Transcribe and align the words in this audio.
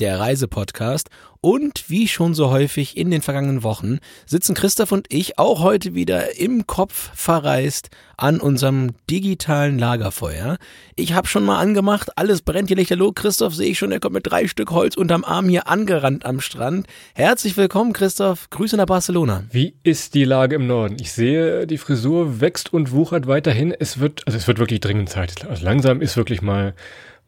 der 0.00 0.18
Reisepodcast. 0.18 1.08
Und 1.42 1.88
wie 1.88 2.06
schon 2.06 2.34
so 2.34 2.50
häufig 2.50 2.98
in 2.98 3.10
den 3.10 3.22
vergangenen 3.22 3.62
Wochen 3.62 3.98
sitzen 4.26 4.54
Christoph 4.54 4.92
und 4.92 5.06
ich 5.08 5.38
auch 5.38 5.62
heute 5.62 5.94
wieder 5.94 6.38
im 6.38 6.66
Kopf 6.66 7.10
verreist 7.14 7.88
an 8.18 8.40
unserem 8.40 8.90
digitalen 9.08 9.78
Lagerfeuer. 9.78 10.58
Ich 10.96 11.14
habe 11.14 11.28
schon 11.28 11.46
mal 11.46 11.58
angemacht, 11.58 12.10
alles 12.18 12.42
brennt 12.42 12.68
hier 12.68 12.76
lichterloh. 12.76 13.12
Christoph 13.12 13.54
sehe 13.54 13.70
ich 13.70 13.78
schon, 13.78 13.90
er 13.90 14.00
kommt 14.00 14.12
mit 14.14 14.30
drei 14.30 14.48
Stück 14.48 14.70
Holz 14.70 14.98
unterm 14.98 15.24
Arm 15.24 15.48
hier 15.48 15.66
angerannt 15.66 16.26
am 16.26 16.40
Strand. 16.40 16.86
Herzlich 17.14 17.56
willkommen, 17.56 17.94
Christoph. 17.94 18.50
Grüße 18.50 18.76
nach 18.76 18.84
Barcelona. 18.84 19.44
Wie 19.50 19.74
ist 19.82 20.12
die 20.12 20.24
Lage 20.24 20.56
im 20.56 20.66
Norden? 20.66 20.96
Ich 21.00 21.12
sehe, 21.12 21.66
die 21.66 21.78
Frisur 21.78 22.42
wächst 22.42 22.70
und 22.70 22.92
wuchert 22.92 23.26
weiterhin. 23.26 23.72
Es 23.72 23.98
wird, 23.98 24.26
also 24.26 24.36
es 24.36 24.46
wird 24.46 24.58
wirklich 24.58 24.80
dringend 24.80 25.08
Zeit. 25.08 25.46
Also 25.48 25.64
langsam 25.64 26.02
ist 26.02 26.18
wirklich 26.18 26.42
mal 26.42 26.74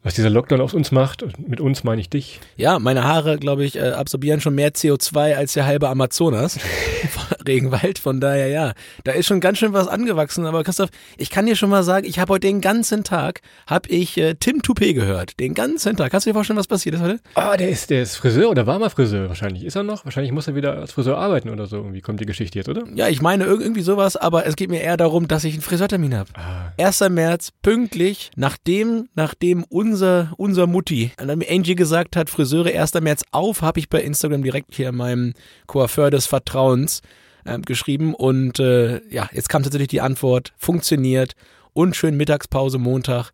was 0.03 0.15
dieser 0.15 0.29
Lockdown 0.29 0.61
aus 0.61 0.73
uns 0.73 0.91
macht. 0.91 1.25
Mit 1.47 1.61
uns 1.61 1.83
meine 1.83 2.01
ich 2.01 2.09
dich. 2.09 2.41
Ja, 2.57 2.77
meine 2.77 3.05
Haare, 3.05 3.37
glaube 3.37 3.63
ich, 3.63 3.77
äh, 3.77 3.91
absorbieren 3.91 4.41
schon 4.41 4.53
mehr 4.53 4.73
CO2 4.73 5.35
als 5.35 5.53
der 5.53 5.65
halbe 5.65 5.87
Amazonas. 5.89 6.59
Regenwald, 7.47 7.99
von 7.99 8.19
daher 8.19 8.47
ja. 8.47 8.73
Da 9.03 9.11
ist 9.11 9.27
schon 9.27 9.39
ganz 9.39 9.57
schön 9.57 9.73
was 9.73 9.87
angewachsen. 9.87 10.45
Aber 10.45 10.63
Christoph, 10.63 10.89
ich 11.17 11.29
kann 11.29 11.45
dir 11.45 11.55
schon 11.55 11.69
mal 11.69 11.83
sagen, 11.83 12.05
ich 12.05 12.19
habe 12.19 12.33
heute 12.33 12.47
den 12.47 12.61
ganzen 12.61 13.03
Tag, 13.03 13.41
habe 13.67 13.89
ich 13.89 14.17
äh, 14.17 14.35
Tim 14.35 14.61
Toupé 14.61 14.93
gehört. 14.93 15.39
Den 15.39 15.53
ganzen 15.53 15.95
Tag. 15.97 16.11
Kannst 16.11 16.25
du 16.25 16.29
dir 16.29 16.33
vorstellen, 16.33 16.59
was 16.59 16.67
passiert 16.67 16.95
ist 16.95 17.01
heute? 17.01 17.19
Ah, 17.35 17.57
der 17.57 17.69
ist, 17.69 17.89
der 17.89 18.01
ist 18.01 18.15
Friseur 18.15 18.49
oder 18.49 18.67
war 18.67 18.79
mal 18.79 18.89
Friseur 18.89 19.27
wahrscheinlich. 19.27 19.63
Ist 19.63 19.75
er 19.75 19.83
noch? 19.83 20.05
Wahrscheinlich 20.05 20.31
muss 20.31 20.47
er 20.47 20.55
wieder 20.55 20.77
als 20.77 20.91
Friseur 20.91 21.17
arbeiten 21.17 21.49
oder 21.49 21.67
so. 21.67 21.77
Irgendwie 21.77 22.01
kommt 22.01 22.19
die 22.19 22.25
Geschichte 22.25 22.57
jetzt, 22.57 22.69
oder? 22.69 22.83
Ja, 22.93 23.07
ich 23.09 23.21
meine 23.21 23.45
irgendwie 23.45 23.81
sowas, 23.81 24.15
aber 24.17 24.45
es 24.45 24.55
geht 24.55 24.69
mir 24.69 24.81
eher 24.81 24.97
darum, 24.97 25.27
dass 25.27 25.43
ich 25.43 25.53
einen 25.53 25.61
Friseurtermin 25.61 26.15
habe. 26.15 26.29
Ah. 26.35 26.71
1. 26.77 27.01
März, 27.09 27.51
pünktlich, 27.61 28.31
nachdem, 28.35 29.09
nachdem 29.15 29.63
unser, 29.63 30.33
unser 30.37 30.67
Mutti, 30.67 31.11
Angie 31.17 31.75
gesagt 31.75 32.15
hat, 32.15 32.29
Friseure 32.29 32.67
1. 32.67 32.93
März 32.95 33.23
auf, 33.31 33.61
habe 33.61 33.79
ich 33.79 33.89
bei 33.89 34.01
Instagram 34.01 34.43
direkt 34.43 34.75
hier 34.75 34.91
meinem 34.91 35.33
Coiffeur 35.67 36.11
des 36.11 36.25
Vertrauens 36.25 37.01
äh, 37.45 37.59
geschrieben. 37.59 38.13
Und 38.13 38.59
äh, 38.59 39.01
ja, 39.09 39.29
jetzt 39.33 39.49
kam 39.49 39.63
tatsächlich 39.63 39.89
die 39.89 40.01
Antwort, 40.01 40.53
funktioniert. 40.57 41.35
Und 41.73 41.95
schön 41.95 42.15
Mittagspause 42.17 42.77
Montag 42.77 43.31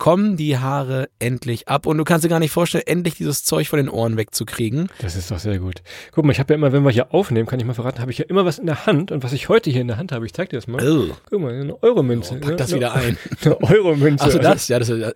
kommen 0.00 0.38
die 0.38 0.56
Haare 0.56 1.10
endlich 1.18 1.68
ab. 1.68 1.86
Und 1.86 1.98
du 1.98 2.04
kannst 2.04 2.24
dir 2.24 2.30
gar 2.30 2.40
nicht 2.40 2.50
vorstellen, 2.50 2.84
endlich 2.86 3.14
dieses 3.14 3.44
Zeug 3.44 3.68
von 3.68 3.76
den 3.76 3.90
Ohren 3.90 4.16
wegzukriegen. 4.16 4.88
Das 4.98 5.14
ist 5.14 5.30
doch 5.30 5.38
sehr 5.38 5.58
gut. 5.58 5.82
Guck 6.12 6.24
mal, 6.24 6.32
ich 6.32 6.40
habe 6.40 6.54
ja 6.54 6.58
immer, 6.58 6.72
wenn 6.72 6.82
wir 6.82 6.90
hier 6.90 7.14
aufnehmen, 7.14 7.46
kann 7.46 7.60
ich 7.60 7.66
mal 7.66 7.74
verraten, 7.74 8.00
habe 8.00 8.10
ich 8.10 8.16
ja 8.16 8.24
immer 8.24 8.46
was 8.46 8.58
in 8.58 8.64
der 8.64 8.86
Hand. 8.86 9.12
Und 9.12 9.22
was 9.22 9.34
ich 9.34 9.50
heute 9.50 9.70
hier 9.70 9.82
in 9.82 9.88
der 9.88 9.98
Hand 9.98 10.10
habe, 10.10 10.24
ich 10.24 10.32
zeig 10.32 10.48
dir 10.48 10.56
das 10.56 10.66
mal. 10.66 10.82
Oh. 10.82 11.14
Guck 11.28 11.42
mal, 11.42 11.52
eine 11.52 11.80
Euromünze. 11.82 12.36
Oh, 12.36 12.40
pack 12.40 12.56
das 12.56 12.70
ne? 12.70 12.76
wieder 12.76 12.94
ein. 12.94 13.18
Eine 13.42 13.60
Euromünze. 13.60 14.24
Achso, 14.24 14.38
das, 14.38 14.68
ja, 14.68 14.78
das, 14.78 14.88
äh, 14.88 15.12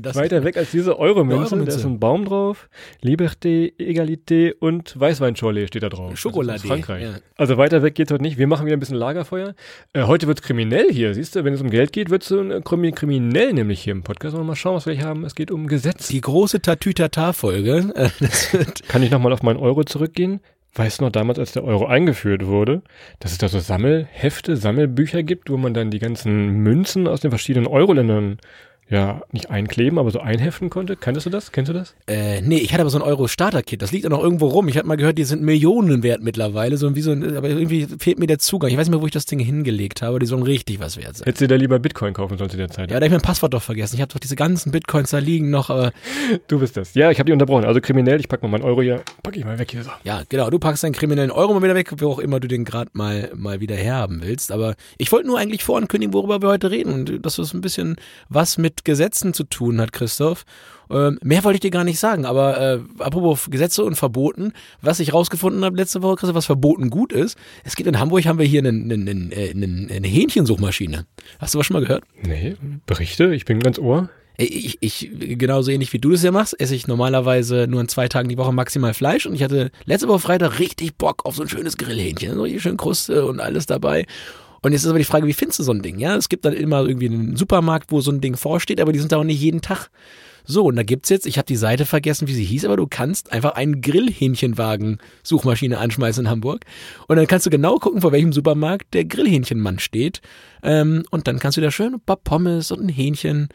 das 0.00 0.14
Weiter 0.14 0.44
weg 0.44 0.56
als 0.56 0.70
diese 0.70 0.98
Euromünze. 0.98 1.56
Euromünze. 1.56 1.72
Da 1.72 1.76
ist 1.76 1.84
ein 1.84 1.98
Baum 1.98 2.24
drauf. 2.24 2.68
Liberté, 3.02 3.72
Egalité 3.78 4.54
und 4.58 4.98
Weißweinschorle 4.98 5.66
steht 5.66 5.82
da 5.82 5.88
drauf. 5.88 6.16
Schokolade. 6.16 6.60
Frankreich. 6.60 7.02
Ja. 7.02 7.14
Also 7.36 7.56
weiter 7.56 7.82
weg 7.82 7.96
geht's 7.96 8.12
heute 8.12 8.22
nicht. 8.22 8.38
Wir 8.38 8.46
machen 8.46 8.66
wieder 8.66 8.76
ein 8.76 8.80
bisschen 8.80 8.96
Lagerfeuer. 8.96 9.54
Äh, 9.92 10.04
heute 10.04 10.28
wird's 10.28 10.42
kriminell 10.42 10.92
hier. 10.92 11.14
Siehst 11.14 11.34
du, 11.34 11.44
wenn 11.44 11.54
es 11.54 11.60
um 11.60 11.70
Geld 11.70 11.92
geht, 11.92 12.10
wird's 12.10 12.28
so 12.28 12.40
ein 12.40 12.62
kriminell 12.62 13.52
nämlich 13.52 13.80
hier 13.82 13.92
im 13.92 14.02
Podcast. 14.02 14.27
Mal 14.32 14.56
schauen, 14.56 14.74
was 14.76 14.86
wir 14.86 14.94
hier 14.94 15.04
haben. 15.04 15.24
Es 15.24 15.34
geht 15.34 15.50
um 15.50 15.66
Gesetz. 15.66 16.08
Die 16.08 16.20
große 16.20 16.60
Tatütata-Folge. 16.62 17.92
Äh, 17.94 18.10
Kann 18.88 19.02
ich 19.02 19.10
nochmal 19.10 19.32
auf 19.32 19.42
meinen 19.42 19.58
Euro 19.58 19.84
zurückgehen? 19.84 20.40
Weißt 20.74 21.00
du 21.00 21.04
noch 21.04 21.12
damals, 21.12 21.38
als 21.38 21.52
der 21.52 21.64
Euro 21.64 21.86
eingeführt 21.86 22.46
wurde, 22.46 22.82
dass 23.20 23.32
es 23.32 23.38
da 23.38 23.48
so 23.48 23.58
Sammelhefte, 23.58 24.56
Sammelbücher 24.56 25.22
gibt, 25.22 25.50
wo 25.50 25.56
man 25.56 25.74
dann 25.74 25.90
die 25.90 25.98
ganzen 25.98 26.48
Münzen 26.62 27.08
aus 27.08 27.20
den 27.20 27.30
verschiedenen 27.30 27.66
Euro-Ländern 27.66 28.38
ja, 28.90 29.20
nicht 29.32 29.50
einkleben, 29.50 29.98
aber 29.98 30.10
so 30.10 30.20
einheften 30.20 30.70
konnte. 30.70 30.96
Kanntest 30.96 31.26
du 31.26 31.30
das? 31.30 31.52
Kennst 31.52 31.68
du 31.68 31.74
das? 31.74 31.94
Äh, 32.06 32.40
nee, 32.40 32.56
ich 32.56 32.72
hatte 32.72 32.80
aber 32.80 32.90
so 32.90 32.98
ein 32.98 33.02
Euro-Starter-Kit. 33.02 33.82
Das 33.82 33.92
liegt 33.92 34.04
ja 34.04 34.10
noch 34.10 34.22
irgendwo 34.22 34.46
rum. 34.46 34.66
Ich 34.68 34.78
habe 34.78 34.88
mal 34.88 34.96
gehört, 34.96 35.18
die 35.18 35.24
sind 35.24 35.42
Millionen 35.42 36.02
wert 36.02 36.22
mittlerweile. 36.22 36.78
So 36.78 36.94
wie 36.94 37.02
so 37.02 37.12
ein, 37.12 37.36
aber 37.36 37.50
irgendwie 37.50 37.86
fehlt 37.98 38.18
mir 38.18 38.26
der 38.26 38.38
Zugang. 38.38 38.70
Ich 38.70 38.78
weiß 38.78 38.86
nicht 38.86 38.94
mehr, 38.94 39.02
wo 39.02 39.06
ich 39.06 39.12
das 39.12 39.26
Ding 39.26 39.40
hingelegt 39.40 40.00
habe. 40.00 40.18
Die 40.18 40.26
sollen 40.26 40.42
richtig 40.42 40.80
was 40.80 40.96
wert 40.96 41.18
sein. 41.18 41.26
Hättest 41.26 41.42
du 41.42 41.48
da 41.48 41.56
lieber 41.56 41.78
Bitcoin 41.78 42.14
kaufen 42.14 42.38
sollen 42.38 42.48
zu 42.48 42.56
der 42.56 42.70
Zeit? 42.70 42.90
Ja, 42.90 42.98
da 42.98 43.04
habe 43.04 43.06
ich 43.06 43.12
mein 43.12 43.20
Passwort 43.20 43.52
doch 43.52 43.62
vergessen. 43.62 43.96
Ich 43.96 44.00
habe 44.00 44.10
doch 44.10 44.20
diese 44.20 44.36
ganzen 44.36 44.72
Bitcoins 44.72 45.10
da 45.10 45.18
liegen 45.18 45.50
noch, 45.50 45.68
aber. 45.68 45.92
Du 46.46 46.58
bist 46.58 46.78
das. 46.78 46.94
Ja, 46.94 47.10
ich 47.10 47.18
habe 47.18 47.26
die 47.26 47.32
unterbrochen. 47.32 47.66
Also 47.66 47.82
kriminell, 47.82 48.18
ich 48.20 48.28
pack 48.28 48.42
mal 48.42 48.48
meinen 48.48 48.64
Euro 48.64 48.80
hier, 48.80 49.02
pack 49.22 49.36
ich 49.36 49.44
mal 49.44 49.58
weg 49.58 49.70
hier 49.70 49.82
so. 49.82 49.90
Ja, 50.04 50.22
genau. 50.30 50.48
Du 50.48 50.58
packst 50.58 50.82
deinen 50.82 50.92
kriminellen 50.92 51.30
Euro 51.30 51.52
mal 51.52 51.62
wieder 51.62 51.74
weg, 51.74 51.92
wo 51.98 52.10
auch 52.10 52.18
immer 52.18 52.40
du 52.40 52.48
den 52.48 52.64
gerade 52.64 52.90
mal, 52.94 53.30
mal 53.34 53.60
wieder 53.60 53.76
herhaben 53.76 54.22
willst. 54.22 54.50
Aber 54.50 54.76
ich 54.96 55.12
wollte 55.12 55.26
nur 55.26 55.38
eigentlich 55.38 55.62
vorankündigen, 55.62 56.14
worüber 56.14 56.40
wir 56.40 56.48
heute 56.48 56.70
reden. 56.70 56.94
Und 56.94 57.26
das 57.26 57.38
ist 57.38 57.52
ein 57.52 57.60
bisschen 57.60 57.96
was 58.30 58.56
mit 58.56 58.77
Gesetzen 58.84 59.34
zu 59.34 59.44
tun 59.44 59.80
hat, 59.80 59.92
Christoph. 59.92 60.44
Ähm, 60.90 61.18
mehr 61.22 61.44
wollte 61.44 61.56
ich 61.56 61.60
dir 61.60 61.70
gar 61.70 61.84
nicht 61.84 61.98
sagen, 61.98 62.24
aber 62.24 62.60
äh, 62.60 62.80
apropos 62.98 63.48
Gesetze 63.50 63.84
und 63.84 63.96
Verboten, 63.96 64.52
was 64.80 65.00
ich 65.00 65.12
rausgefunden 65.12 65.64
habe 65.64 65.76
letzte 65.76 66.02
Woche, 66.02 66.16
Christoph, 66.16 66.36
was 66.36 66.46
verboten 66.46 66.88
gut 66.88 67.12
ist, 67.12 67.36
es 67.64 67.76
gibt 67.76 67.88
in 67.88 67.98
Hamburg, 67.98 68.24
haben 68.24 68.38
wir 68.38 68.46
hier 68.46 68.60
eine, 68.60 68.70
eine, 68.70 68.94
eine, 68.94 69.88
eine 69.94 70.08
Hähnchensuchmaschine. 70.08 71.04
Hast 71.38 71.54
du 71.54 71.58
was 71.58 71.66
schon 71.66 71.74
mal 71.74 71.82
gehört? 71.82 72.04
Nee, 72.22 72.56
Berichte, 72.86 73.34
ich 73.34 73.44
bin 73.44 73.60
ganz 73.60 73.78
ohr. 73.78 74.08
Ich, 74.40 74.78
ich, 74.80 75.10
genauso 75.12 75.72
ähnlich 75.72 75.92
wie 75.92 75.98
du 75.98 76.12
das 76.12 76.22
ja 76.22 76.30
machst, 76.30 76.58
esse 76.60 76.72
ich 76.72 76.86
normalerweise 76.86 77.66
nur 77.68 77.80
an 77.80 77.88
zwei 77.88 78.06
Tagen 78.06 78.28
die 78.28 78.38
Woche 78.38 78.52
maximal 78.52 78.94
Fleisch 78.94 79.26
und 79.26 79.34
ich 79.34 79.42
hatte 79.42 79.72
letzte 79.84 80.06
Woche 80.06 80.20
Freitag 80.20 80.60
richtig 80.60 80.96
Bock 80.96 81.26
auf 81.26 81.34
so 81.34 81.42
ein 81.42 81.48
schönes 81.48 81.76
Grillhähnchen, 81.76 82.34
so 82.34 82.46
schön 82.60 82.76
Kruste 82.76 83.26
und 83.26 83.40
alles 83.40 83.66
dabei. 83.66 84.06
Und 84.62 84.72
jetzt 84.72 84.82
ist 84.82 84.88
aber 84.88 84.98
die 84.98 85.04
Frage, 85.04 85.26
wie 85.26 85.32
findest 85.32 85.58
du 85.60 85.62
so 85.62 85.72
ein 85.72 85.82
Ding? 85.82 85.98
Ja, 85.98 86.16
es 86.16 86.28
gibt 86.28 86.44
dann 86.44 86.52
immer 86.52 86.86
irgendwie 86.86 87.06
einen 87.06 87.36
Supermarkt, 87.36 87.92
wo 87.92 88.00
so 88.00 88.10
ein 88.10 88.20
Ding 88.20 88.36
vorsteht, 88.36 88.80
aber 88.80 88.92
die 88.92 88.98
sind 88.98 89.12
da 89.12 89.18
auch 89.18 89.24
nicht 89.24 89.40
jeden 89.40 89.60
Tag. 89.60 89.88
So, 90.50 90.64
und 90.64 90.76
da 90.76 90.82
gibt's 90.82 91.10
jetzt, 91.10 91.26
ich 91.26 91.36
habe 91.36 91.44
die 91.44 91.56
Seite 91.56 91.84
vergessen, 91.84 92.26
wie 92.26 92.32
sie 92.32 92.44
hieß, 92.44 92.64
aber 92.64 92.78
du 92.78 92.86
kannst 92.86 93.32
einfach 93.32 93.52
einen 93.52 93.82
Grillhähnchenwagen-Suchmaschine 93.82 95.76
anschmeißen 95.76 96.24
in 96.24 96.30
Hamburg. 96.30 96.64
Und 97.06 97.16
dann 97.16 97.26
kannst 97.26 97.44
du 97.44 97.50
genau 97.50 97.76
gucken, 97.76 98.00
vor 98.00 98.12
welchem 98.12 98.32
Supermarkt 98.32 98.94
der 98.94 99.04
Grillhähnchenmann 99.04 99.78
steht. 99.78 100.22
Ähm, 100.62 101.04
und 101.10 101.28
dann 101.28 101.38
kannst 101.38 101.58
du 101.58 101.60
da 101.60 101.70
schön 101.70 101.92
ein 101.94 102.00
paar 102.00 102.16
Pommes 102.16 102.70
und 102.70 102.80
ein 102.80 102.88
Hähnchen 102.88 103.50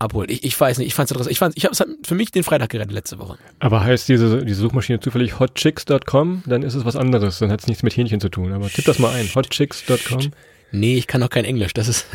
abholen. 0.00 0.30
Ich, 0.30 0.44
ich 0.44 0.58
weiß 0.58 0.78
nicht, 0.78 0.88
ich 0.88 0.94
fand's 0.94 1.10
interessant. 1.12 1.32
Ich 1.32 1.38
fand, 1.38 1.56
ich 1.56 1.64
habe 1.64 1.72
es 1.72 1.84
für 2.06 2.14
mich 2.14 2.30
den 2.30 2.42
Freitag 2.42 2.70
gerettet 2.70 2.92
letzte 2.92 3.18
Woche. 3.18 3.38
Aber 3.58 3.82
heißt 3.84 4.08
diese, 4.08 4.44
diese 4.44 4.60
Suchmaschine 4.60 5.00
zufällig 5.00 5.38
hotchicks.com, 5.38 6.42
dann 6.46 6.62
ist 6.62 6.74
es 6.74 6.84
was 6.84 6.96
anderes, 6.96 7.38
dann 7.38 7.50
hat 7.50 7.60
es 7.60 7.66
nichts 7.66 7.82
mit 7.82 7.96
Hähnchen 7.96 8.20
zu 8.20 8.28
tun. 8.28 8.52
Aber 8.52 8.68
tipp 8.68 8.84
das 8.84 8.98
mal 8.98 9.14
ein, 9.14 9.28
hotchicks.com. 9.34 10.30
Nee, 10.72 10.96
ich 10.96 11.06
kann 11.06 11.22
auch 11.22 11.30
kein 11.30 11.44
Englisch, 11.44 11.74
das 11.74 11.88
ist 11.88 12.06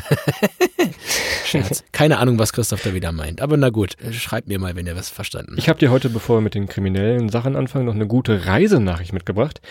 Scherz. 1.46 1.84
Keine 1.92 2.20
Ahnung, 2.20 2.40
was 2.40 2.54
Christoph 2.54 2.82
da 2.84 2.94
wieder 2.94 3.12
meint. 3.12 3.42
Aber 3.42 3.58
na 3.58 3.70
gut, 3.70 3.98
schreibt 4.12 4.48
mir 4.48 4.60
mal, 4.60 4.76
wenn 4.76 4.88
ihr 4.88 4.96
was 4.96 5.10
verstanden 5.10 5.52
habt. 5.52 5.60
Ich 5.60 5.70
habe 5.70 5.80
dir 5.80 5.92
heute, 5.92 6.10
bevor 6.10 6.38
wir 6.38 6.42
mit 6.42 6.56
den 6.56 6.68
kriminellen 6.68 7.30
Sachen 7.30 7.56
anfangen, 7.56 7.86
noch 7.86 7.96
eine 7.96 8.08
gute 8.08 8.46
Reisenachricht 8.46 9.14
mitgebracht. 9.14 9.62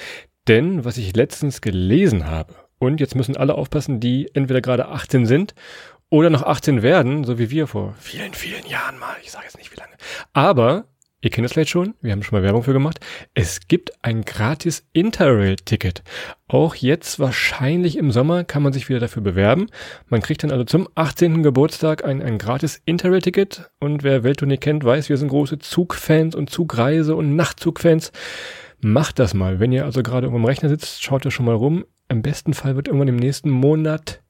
Denn 0.49 0.85
was 0.85 0.99
ich 0.99 1.17
letztens 1.17 1.63
gelesen 1.63 2.27
habe, 2.27 2.55
und 2.79 3.01
jetzt 3.01 3.15
müssen 3.15 3.37
alle 3.37 3.55
aufpassen, 3.55 4.01
die 4.01 4.29
entweder 4.35 4.61
gerade 4.61 4.89
18 4.89 5.27
sind 5.27 5.55
oder 6.15 6.31
noch 6.31 6.45
18 6.45 6.83
werden, 6.83 7.25
so 7.25 7.41
wie 7.41 7.51
wir 7.51 7.67
vor 7.67 7.97
vielen, 7.99 8.35
vielen 8.35 8.65
Jahren 8.67 9.01
mal. 9.01 9.17
Ich 9.25 9.33
sage 9.33 9.47
jetzt 9.47 9.59
nicht 9.59 9.73
wie 9.73 9.81
lange. 9.81 9.95
Aber, 10.33 10.85
ihr 11.21 11.31
kennt 11.31 11.45
es 11.45 11.53
vielleicht 11.53 11.71
schon, 11.71 11.95
wir 12.03 12.13
haben 12.13 12.23
schon 12.23 12.39
mal 12.39 12.45
Werbung 12.45 12.63
für 12.63 12.73
gemacht, 12.73 13.01
es 13.35 13.67
gibt 13.67 13.91
ein 14.05 14.25
gratis 14.25 14.87
Interrail-Ticket. 14.93 16.05
Auch 16.47 16.77
jetzt 16.77 17.19
wahrscheinlich 17.19 17.99
im 17.99 18.13
Sommer 18.13 18.45
kann 18.45 18.63
man 18.63 18.73
sich 18.73 18.89
wieder 18.89 19.01
dafür 19.01 19.23
bewerben. 19.23 19.67
Man 20.07 20.23
kriegt 20.23 20.45
dann 20.45 20.53
also 20.53 20.63
zum 20.63 20.89
18. 20.95 21.43
Geburtstag 21.43 22.05
ein, 22.05 22.23
ein 22.23 22.39
gratis 22.39 22.81
Interrail-Ticket. 22.85 23.73
Und 23.81 24.05
wer 24.05 24.23
Welttournee 24.23 24.59
kennt, 24.59 24.85
weiß, 24.85 25.09
wir 25.09 25.17
sind 25.17 25.31
große 25.31 25.59
Zugfans 25.59 26.37
und 26.37 26.49
Zugreise- 26.49 27.17
und 27.17 27.35
Nachtzugfans. 27.35 28.13
Macht 28.81 29.19
das 29.19 29.35
mal. 29.35 29.59
Wenn 29.59 29.73
ihr 29.73 29.85
also 29.85 30.05
gerade 30.05 30.27
irgendwo 30.27 30.39
am 30.39 30.47
Rechner 30.47 30.69
sitzt, 30.69 31.03
schaut 31.03 31.27
da 31.27 31.33
schon 31.33 31.47
mal 31.47 31.57
rum. 31.57 31.85
Im 32.09 32.23
besten 32.23 32.55
Fall 32.55 32.77
wird 32.77 32.87
irgendwann 32.87 33.09
im 33.09 33.17
nächsten 33.17 33.51
Monat 33.51 34.21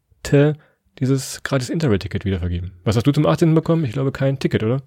dieses 1.00 1.42
gratis 1.42 1.70
Interrail-Ticket 1.70 2.24
wiedervergeben. 2.24 2.72
Was 2.84 2.96
hast 2.96 3.06
du 3.06 3.12
zum 3.12 3.26
18. 3.26 3.54
bekommen? 3.54 3.84
Ich 3.84 3.92
glaube 3.92 4.12
kein 4.12 4.38
Ticket, 4.38 4.62
oder? 4.62 4.82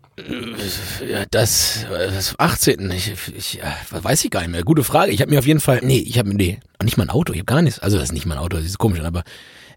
Das, 1.32 1.86
das 1.92 2.36
18. 2.38 2.92
Ich, 2.92 3.14
ich 3.36 3.60
weiß 3.92 4.24
ich 4.24 4.32
gar 4.32 4.42
nicht 4.42 4.52
mehr. 4.52 4.64
Gute 4.64 4.84
Frage. 4.84 5.12
Ich 5.12 5.22
habe 5.22 5.32
mir 5.32 5.40
auf 5.40 5.48
jeden 5.48 5.60
Fall, 5.60 5.82
nee, 5.84 6.00
ich 6.00 6.18
habe 6.18 6.34
nee, 6.34 6.60
nicht 6.82 6.98
mal 6.98 7.04
ein 7.04 7.10
Auto, 7.10 7.34
ich 7.34 7.40
habe 7.40 7.46
gar 7.46 7.62
nichts. 7.62 7.80
Also 7.80 7.98
das 7.98 8.06
ist 8.06 8.14
nicht 8.14 8.26
mein 8.26 8.38
Auto, 8.38 8.58
das 8.58 8.66
ist 8.66 8.78
komisch, 8.78 9.02
aber 9.02 9.24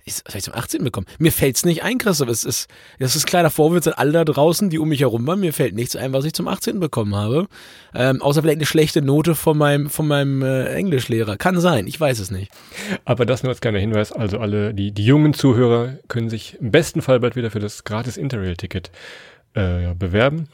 ich, 0.04 0.42
zum 0.42 0.54
18. 0.54 0.84
bekommen. 0.84 1.06
Mir 1.18 1.32
fällt's 1.32 1.64
nicht 1.64 1.82
ein, 1.82 1.98
Christoph. 1.98 2.28
Es 2.28 2.44
ist, 2.44 2.68
das 2.98 3.16
ist 3.16 3.26
kleiner 3.26 3.50
Vorwurf 3.50 3.86
an 3.86 3.92
alle 3.94 4.12
da 4.12 4.24
draußen, 4.24 4.70
die 4.70 4.78
um 4.78 4.88
mich 4.88 5.00
herum 5.00 5.26
waren. 5.26 5.40
Mir 5.40 5.52
fällt 5.52 5.74
nichts 5.74 5.96
ein, 5.96 6.12
was 6.12 6.24
ich 6.24 6.32
zum 6.32 6.48
18. 6.48 6.80
bekommen 6.80 7.14
habe. 7.14 7.48
Ähm, 7.94 8.22
außer 8.22 8.42
vielleicht 8.42 8.58
eine 8.58 8.66
schlechte 8.66 9.02
Note 9.02 9.34
von 9.34 9.56
meinem, 9.56 9.90
von 9.90 10.06
meinem 10.06 10.42
äh, 10.42 10.66
Englischlehrer. 10.74 11.36
Kann 11.36 11.60
sein, 11.60 11.86
ich 11.86 12.00
weiß 12.00 12.18
es 12.18 12.30
nicht. 12.30 12.50
Aber 13.04 13.26
das 13.26 13.42
nur 13.42 13.50
als 13.50 13.60
kleiner 13.60 13.78
Hinweis. 13.78 14.12
Also 14.12 14.38
alle, 14.38 14.74
die, 14.74 14.92
die 14.92 15.04
jungen 15.04 15.34
Zuhörer 15.34 15.98
können 16.08 16.30
sich 16.30 16.58
im 16.60 16.70
besten 16.70 17.02
Fall 17.02 17.20
bald 17.20 17.36
wieder 17.36 17.50
für 17.50 17.60
das 17.60 17.84
gratis 17.84 18.16
Interrail-Ticket 18.16 18.90
äh, 19.56 19.82
ja, 19.84 19.94
bewerben. 19.94 20.48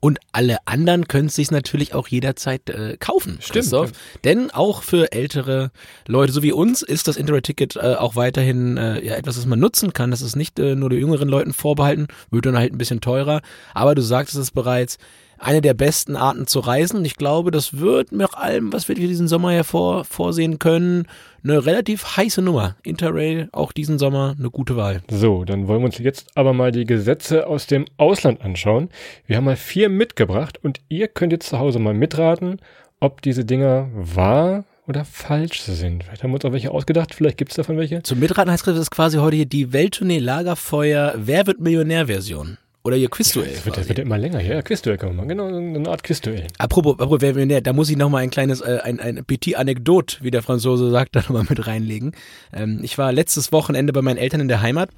Und 0.00 0.18
alle 0.32 0.58
anderen 0.66 1.08
können 1.08 1.26
es 1.26 1.34
sich 1.34 1.50
natürlich 1.50 1.94
auch 1.94 2.08
jederzeit 2.08 2.68
äh, 2.70 2.96
kaufen. 2.98 3.38
Stimmt, 3.40 3.52
Christoph. 3.52 3.92
Denn 4.24 4.50
auch 4.50 4.82
für 4.82 5.12
ältere 5.12 5.70
Leute, 6.06 6.32
so 6.32 6.42
wie 6.42 6.52
uns, 6.52 6.82
ist 6.82 7.08
das 7.08 7.16
Interrail-Ticket 7.16 7.76
äh, 7.76 7.94
auch 7.94 8.16
weiterhin 8.16 8.76
äh, 8.76 9.04
ja, 9.04 9.14
etwas, 9.14 9.36
das 9.36 9.46
man 9.46 9.58
nutzen 9.58 9.92
kann. 9.92 10.10
Das 10.10 10.22
ist 10.22 10.36
nicht 10.36 10.58
äh, 10.58 10.74
nur 10.74 10.90
den 10.90 11.00
jüngeren 11.00 11.28
Leuten 11.28 11.52
vorbehalten, 11.52 12.06
wird 12.30 12.46
dann 12.46 12.56
halt 12.56 12.72
ein 12.72 12.78
bisschen 12.78 13.00
teurer. 13.00 13.40
Aber 13.74 13.94
du 13.94 14.02
sagtest 14.02 14.38
es 14.38 14.50
bereits, 14.50 14.98
eine 15.38 15.60
der 15.60 15.74
besten 15.74 16.16
Arten 16.16 16.46
zu 16.46 16.60
reisen. 16.60 16.98
Und 16.98 17.04
ich 17.04 17.16
glaube, 17.16 17.50
das 17.50 17.78
wird 17.78 18.12
nach 18.12 18.34
allem, 18.34 18.72
was 18.72 18.88
wir 18.88 18.94
diesen 18.94 19.28
Sommer 19.28 19.52
hervor 19.52 20.04
vorsehen 20.04 20.58
können, 20.58 21.06
eine 21.44 21.64
relativ 21.64 22.16
heiße 22.16 22.42
Nummer. 22.42 22.76
Interrail 22.82 23.48
auch 23.52 23.72
diesen 23.72 23.98
Sommer 23.98 24.34
eine 24.38 24.50
gute 24.50 24.76
Wahl. 24.76 25.02
So, 25.10 25.44
dann 25.44 25.68
wollen 25.68 25.80
wir 25.80 25.86
uns 25.86 25.98
jetzt 25.98 26.28
aber 26.34 26.52
mal 26.52 26.72
die 26.72 26.84
Gesetze 26.84 27.46
aus 27.46 27.66
dem 27.66 27.86
Ausland 27.96 28.42
anschauen. 28.42 28.90
Wir 29.26 29.36
haben 29.36 29.44
mal 29.44 29.56
vier 29.56 29.88
mitgebracht 29.88 30.58
und 30.62 30.80
ihr 30.88 31.08
könnt 31.08 31.32
jetzt 31.32 31.48
zu 31.48 31.58
Hause 31.58 31.78
mal 31.78 31.94
mitraten, 31.94 32.60
ob 33.00 33.22
diese 33.22 33.44
Dinger 33.44 33.88
wahr 33.94 34.64
oder 34.88 35.04
falsch 35.04 35.60
sind. 35.60 36.04
Vielleicht 36.04 36.22
haben 36.22 36.30
wir 36.30 36.36
uns 36.36 36.44
auch 36.44 36.52
welche 36.52 36.70
ausgedacht, 36.70 37.14
vielleicht 37.14 37.36
gibt 37.36 37.52
es 37.52 37.56
davon 37.56 37.76
welche. 37.76 38.02
Zum 38.02 38.18
Mitraten 38.18 38.50
heißt 38.50 38.66
das 38.66 38.90
quasi 38.90 39.18
heute 39.18 39.36
hier 39.36 39.46
die 39.46 39.72
Welttournee 39.72 40.18
Lagerfeuer 40.18 41.14
Wer 41.16 41.46
wird 41.46 41.60
Millionär-Version. 41.60 42.56
Oder 42.88 42.96
ihr 42.96 43.10
Quizduell. 43.10 43.52
Das 43.52 43.66
wird, 43.66 43.76
das 43.76 43.86
wird 43.86 43.98
ja 43.98 44.04
immer 44.04 44.16
länger. 44.16 44.40
Ja, 44.40 44.62
Quizduell 44.62 44.96
kann 44.96 45.10
man 45.10 45.16
machen. 45.16 45.28
Genau, 45.28 45.46
eine 45.48 45.90
Art 45.90 46.02
Quizduell. 46.02 46.46
Apropos, 46.56 46.94
apropos 46.94 47.20
wer 47.20 47.34
Millionär, 47.34 47.60
da 47.60 47.74
muss 47.74 47.90
ich 47.90 47.98
nochmal 47.98 48.22
ein 48.22 48.30
kleines, 48.30 48.62
äh, 48.62 48.78
ein, 48.82 48.98
ein 48.98 49.26
Petit 49.26 49.56
Anekdot, 49.56 50.20
wie 50.22 50.30
der 50.30 50.42
Franzose 50.42 50.90
sagt, 50.90 51.14
da 51.14 51.20
nochmal 51.20 51.44
mit 51.46 51.66
reinlegen. 51.66 52.12
Ähm, 52.50 52.80
ich 52.82 52.96
war 52.96 53.12
letztes 53.12 53.52
Wochenende 53.52 53.92
bei 53.92 54.00
meinen 54.00 54.16
Eltern 54.16 54.40
in 54.40 54.48
der 54.48 54.62
Heimat 54.62 54.88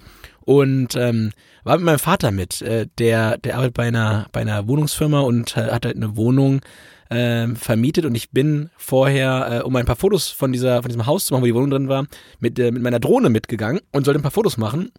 und 0.42 0.94
ähm, 0.94 1.32
war 1.64 1.78
mit 1.78 1.84
meinem 1.84 1.98
Vater 1.98 2.30
mit. 2.30 2.62
Äh, 2.62 2.86
der, 2.98 3.38
der 3.38 3.56
arbeitet 3.56 3.74
bei 3.74 3.88
einer, 3.88 4.28
bei 4.30 4.42
einer 4.42 4.68
Wohnungsfirma 4.68 5.22
und 5.22 5.56
äh, 5.56 5.72
hat 5.72 5.84
halt 5.84 5.96
eine 5.96 6.16
Wohnung 6.16 6.60
ähm, 7.10 7.56
vermietet 7.56 8.04
und 8.04 8.14
ich 8.14 8.30
bin 8.30 8.70
vorher, 8.76 9.62
äh, 9.62 9.64
um 9.64 9.74
ein 9.74 9.84
paar 9.84 9.96
Fotos 9.96 10.28
von 10.28 10.52
dieser, 10.52 10.82
von 10.82 10.90
diesem 10.90 11.06
Haus 11.06 11.24
zu 11.24 11.34
machen, 11.34 11.42
wo 11.42 11.46
die 11.46 11.56
Wohnung 11.56 11.70
drin 11.70 11.88
war, 11.88 12.06
mit, 12.38 12.56
äh, 12.60 12.70
mit 12.70 12.84
meiner 12.84 13.00
Drohne 13.00 13.30
mitgegangen 13.30 13.80
und 13.90 14.04
sollte 14.04 14.20
ein 14.20 14.22
paar 14.22 14.30
Fotos 14.30 14.58
machen 14.58 14.92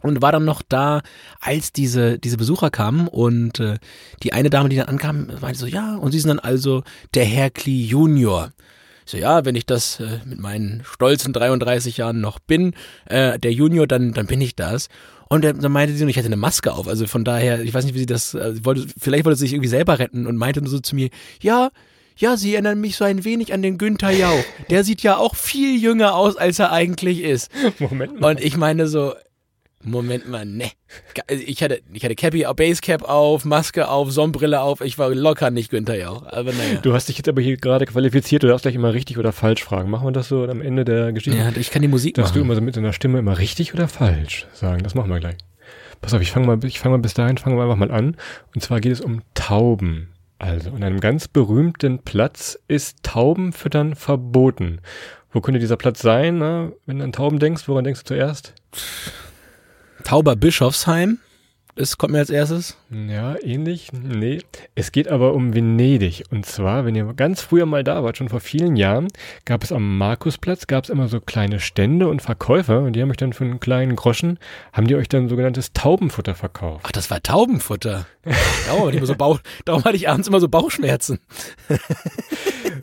und 0.00 0.22
war 0.22 0.32
dann 0.32 0.44
noch 0.44 0.62
da, 0.62 1.02
als 1.40 1.72
diese 1.72 2.18
diese 2.18 2.36
Besucher 2.36 2.70
kamen 2.70 3.08
und 3.08 3.60
äh, 3.60 3.78
die 4.22 4.32
eine 4.32 4.50
Dame, 4.50 4.68
die 4.68 4.76
dann 4.76 4.88
ankam, 4.88 5.28
meinte 5.40 5.58
so, 5.58 5.66
ja, 5.66 5.96
und 5.96 6.12
sie 6.12 6.20
sind 6.20 6.28
dann 6.28 6.38
also 6.38 6.82
der 7.14 7.24
Herr 7.24 7.50
Klee 7.50 7.84
Junior. 7.84 8.52
Ich 9.06 9.12
so, 9.12 9.18
ja, 9.18 9.44
wenn 9.44 9.54
ich 9.54 9.66
das 9.66 10.00
äh, 10.00 10.20
mit 10.24 10.40
meinen 10.40 10.82
stolzen 10.84 11.32
33 11.32 11.98
Jahren 11.98 12.20
noch 12.20 12.38
bin, 12.38 12.74
äh, 13.06 13.38
der 13.38 13.52
Junior, 13.52 13.86
dann 13.86 14.12
dann 14.12 14.26
bin 14.26 14.40
ich 14.40 14.56
das. 14.56 14.88
Und 15.28 15.44
dann 15.44 15.72
meinte 15.72 15.94
sie, 15.94 16.04
und 16.04 16.10
ich 16.10 16.16
hatte 16.16 16.26
eine 16.26 16.36
Maske 16.36 16.72
auf, 16.72 16.86
also 16.86 17.06
von 17.06 17.24
daher, 17.24 17.60
ich 17.62 17.72
weiß 17.72 17.84
nicht, 17.84 17.94
wie 17.94 18.00
sie 18.00 18.06
das, 18.06 18.34
äh, 18.34 18.64
wollte, 18.64 18.86
vielleicht 18.98 19.24
wollte 19.24 19.36
sie 19.36 19.46
sich 19.46 19.54
irgendwie 19.54 19.68
selber 19.68 19.98
retten 19.98 20.26
und 20.26 20.36
meinte 20.36 20.60
nur 20.60 20.70
so 20.70 20.78
zu 20.78 20.94
mir, 20.94 21.08
ja, 21.40 21.70
ja, 22.16 22.36
sie 22.36 22.52
erinnern 22.52 22.80
mich 22.80 22.96
so 22.96 23.04
ein 23.04 23.24
wenig 23.24 23.52
an 23.52 23.62
den 23.62 23.76
Günther 23.76 24.12
Jauch. 24.12 24.44
Der 24.70 24.84
sieht 24.84 25.02
ja 25.02 25.16
auch 25.16 25.34
viel 25.34 25.80
jünger 25.80 26.14
aus, 26.14 26.36
als 26.36 26.58
er 26.58 26.70
eigentlich 26.70 27.22
ist. 27.22 27.50
Moment 27.80 28.20
mal. 28.20 28.30
Und 28.30 28.40
ich 28.40 28.56
meine 28.56 28.86
so, 28.86 29.14
Moment 29.84 30.28
mal, 30.28 30.46
ne. 30.46 30.70
Ich 31.28 31.62
hatte, 31.62 31.80
ich 31.92 32.04
hatte 32.04 32.14
Cappy, 32.14 32.46
Basecap 32.56 33.02
auf, 33.02 33.44
Maske 33.44 33.88
auf, 33.88 34.10
Sonnenbrille 34.10 34.60
auf. 34.60 34.80
Ich 34.80 34.98
war 34.98 35.14
locker 35.14 35.50
nicht 35.50 35.70
Günther 35.70 35.96
Jauch. 35.96 36.24
Aber 36.26 36.52
naja. 36.52 36.80
Du 36.82 36.94
hast 36.94 37.08
dich 37.08 37.18
jetzt 37.18 37.28
aber 37.28 37.42
hier 37.42 37.56
gerade 37.58 37.84
qualifiziert. 37.84 38.42
Du 38.42 38.46
darfst 38.46 38.62
gleich 38.62 38.74
immer 38.74 38.94
richtig 38.94 39.18
oder 39.18 39.32
falsch 39.32 39.62
fragen. 39.62 39.90
Machen 39.90 40.06
wir 40.06 40.12
das 40.12 40.28
so 40.28 40.44
am 40.44 40.62
Ende 40.62 40.84
der 40.84 41.12
Geschichte? 41.12 41.38
Ja, 41.38 41.52
ich 41.54 41.70
kann 41.70 41.82
die 41.82 41.88
Musik 41.88 42.14
Dass 42.14 42.32
du 42.32 42.38
machen. 42.38 42.46
immer 42.46 42.54
so 42.54 42.60
mit 42.62 42.76
deiner 42.76 42.92
Stimme 42.94 43.18
immer 43.18 43.38
richtig 43.38 43.74
oder 43.74 43.86
falsch 43.86 44.46
sagen. 44.54 44.82
Das 44.82 44.94
machen 44.94 45.10
wir 45.10 45.20
gleich. 45.20 45.36
Pass 46.00 46.14
auf, 46.14 46.22
ich 46.22 46.30
fange 46.32 46.46
mal, 46.46 46.64
ich 46.64 46.80
fange 46.80 46.96
mal 46.96 47.02
bis 47.02 47.14
dahin, 47.14 47.38
fangen 47.38 47.56
wir 47.56 47.62
einfach 47.62 47.76
mal 47.76 47.90
an. 47.90 48.16
Und 48.54 48.62
zwar 48.62 48.80
geht 48.80 48.92
es 48.92 49.00
um 49.00 49.22
Tauben. 49.34 50.08
Also, 50.38 50.70
an 50.70 50.82
einem 50.82 51.00
ganz 51.00 51.28
berühmten 51.28 52.00
Platz 52.00 52.58
ist 52.68 53.02
Taubenfüttern 53.02 53.94
verboten. 53.94 54.80
Wo 55.30 55.40
könnte 55.40 55.60
dieser 55.60 55.76
Platz 55.76 56.00
sein? 56.02 56.38
Na? 56.38 56.72
Wenn 56.86 56.98
du 56.98 57.04
an 57.04 57.12
Tauben 57.12 57.38
denkst, 57.38 57.66
woran 57.68 57.84
denkst 57.84 58.00
du 58.00 58.06
zuerst? 58.06 58.54
Tauber 60.04 60.36
Bischofsheim. 60.36 61.18
Das 61.76 61.98
kommt 61.98 62.12
mir 62.12 62.20
als 62.20 62.30
erstes. 62.30 62.76
Ja, 62.90 63.34
ähnlich. 63.42 63.90
Nee. 63.92 64.42
Es 64.76 64.92
geht 64.92 65.08
aber 65.08 65.34
um 65.34 65.54
Venedig. 65.54 66.22
Und 66.30 66.46
zwar, 66.46 66.84
wenn 66.84 66.94
ihr 66.94 67.12
ganz 67.14 67.40
früher 67.40 67.66
mal 67.66 67.82
da 67.82 68.04
wart, 68.04 68.16
schon 68.16 68.28
vor 68.28 68.38
vielen 68.38 68.76
Jahren, 68.76 69.08
gab 69.44 69.64
es 69.64 69.72
am 69.72 69.98
Markusplatz, 69.98 70.68
gab 70.68 70.84
es 70.84 70.90
immer 70.90 71.08
so 71.08 71.20
kleine 71.20 71.58
Stände 71.58 72.06
und 72.06 72.22
Verkäufer 72.22 72.82
und 72.82 72.92
die 72.92 73.02
haben 73.02 73.10
euch 73.10 73.16
dann 73.16 73.32
für 73.32 73.42
einen 73.42 73.58
kleinen 73.58 73.96
Groschen, 73.96 74.38
haben 74.72 74.86
die 74.86 74.94
euch 74.94 75.08
dann 75.08 75.28
sogenanntes 75.28 75.72
Taubenfutter 75.72 76.36
verkauft. 76.36 76.84
Ach, 76.86 76.92
das 76.92 77.10
war 77.10 77.20
Taubenfutter. 77.20 78.06
Darum, 78.66 78.82
hatte 78.82 78.90
ich 78.90 78.96
immer 78.98 79.06
so 79.06 79.16
Bauch, 79.16 79.40
darum 79.64 79.84
hatte 79.84 79.96
ich 79.96 80.08
abends 80.08 80.28
immer 80.28 80.40
so 80.40 80.48
Bauchschmerzen. 80.48 81.18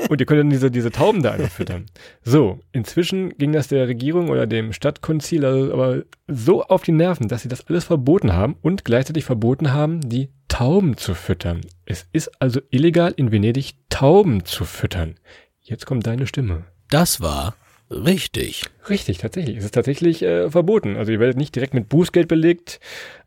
Und 0.09 0.19
ihr 0.19 0.25
könnt 0.25 0.39
dann 0.39 0.49
diese, 0.49 0.69
diese 0.69 0.91
Tauben 0.91 1.23
da 1.23 1.31
alle 1.31 1.47
füttern. 1.47 1.85
So, 2.23 2.59
inzwischen 2.71 3.37
ging 3.37 3.51
das 3.51 3.67
der 3.67 3.87
Regierung 3.87 4.29
oder 4.29 4.45
dem 4.45 4.73
Stadtkonzil 4.73 5.45
also 5.45 5.73
aber 5.73 6.03
so 6.27 6.63
auf 6.63 6.83
die 6.83 6.91
Nerven, 6.91 7.27
dass 7.27 7.41
sie 7.41 7.49
das 7.49 7.67
alles 7.67 7.85
verboten 7.85 8.33
haben 8.33 8.55
und 8.61 8.80
gleichzeitig 8.83 9.25
verboten 9.25 9.73
haben, 9.73 10.01
die 10.01 10.29
Tauben 10.47 10.97
zu 10.97 11.13
füttern. 11.13 11.61
Es 11.85 12.07
ist 12.11 12.41
also 12.41 12.61
illegal 12.69 13.13
in 13.15 13.31
Venedig 13.31 13.75
Tauben 13.89 14.45
zu 14.45 14.65
füttern. 14.65 15.15
Jetzt 15.61 15.85
kommt 15.85 16.07
deine 16.07 16.27
Stimme. 16.27 16.65
Das 16.89 17.21
war 17.21 17.55
richtig. 17.89 18.63
Richtig, 18.89 19.19
tatsächlich. 19.19 19.57
Es 19.57 19.65
ist 19.65 19.73
tatsächlich 19.73 20.23
äh, 20.23 20.49
verboten. 20.49 20.97
Also 20.97 21.11
ihr 21.11 21.19
werdet 21.19 21.37
nicht 21.37 21.55
direkt 21.55 21.73
mit 21.73 21.89
Bußgeld 21.89 22.27
belegt, 22.27 22.79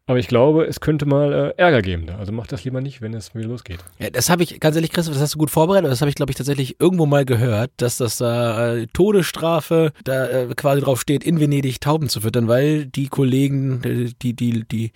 aber 0.06 0.18
ich 0.18 0.28
glaube, 0.28 0.66
es 0.66 0.80
könnte 0.80 1.06
mal 1.06 1.32
äh, 1.32 1.54
Ärger 1.56 1.80
geben 1.80 2.06
da. 2.06 2.18
Also 2.18 2.30
macht 2.30 2.52
das 2.52 2.64
lieber 2.64 2.82
nicht, 2.82 3.00
wenn 3.00 3.14
es 3.14 3.34
wieder 3.34 3.48
losgeht. 3.48 3.78
Ja, 3.98 4.10
das 4.10 4.28
habe 4.28 4.42
ich, 4.42 4.60
ganz 4.60 4.76
ehrlich, 4.76 4.92
Christoph, 4.92 5.14
das 5.14 5.22
hast 5.22 5.34
du 5.34 5.38
gut 5.38 5.50
vorbereitet, 5.50 5.84
aber 5.84 5.90
das 5.90 6.02
habe 6.02 6.10
ich, 6.10 6.14
glaube 6.14 6.30
ich, 6.30 6.36
tatsächlich 6.36 6.78
irgendwo 6.78 7.06
mal 7.06 7.24
gehört, 7.24 7.70
dass 7.78 7.96
das 7.96 8.18
da 8.18 8.74
äh, 8.74 8.86
Todesstrafe 8.92 9.92
da 10.04 10.28
äh, 10.28 10.48
quasi 10.54 10.82
drauf 10.82 11.00
steht, 11.00 11.24
in 11.24 11.40
Venedig 11.40 11.80
Tauben 11.80 12.10
zu 12.10 12.20
füttern, 12.20 12.48
weil 12.48 12.84
die 12.84 13.08
Kollegen, 13.08 13.82
äh, 13.82 14.12
die, 14.20 14.34
die, 14.34 14.64
die, 14.68 14.92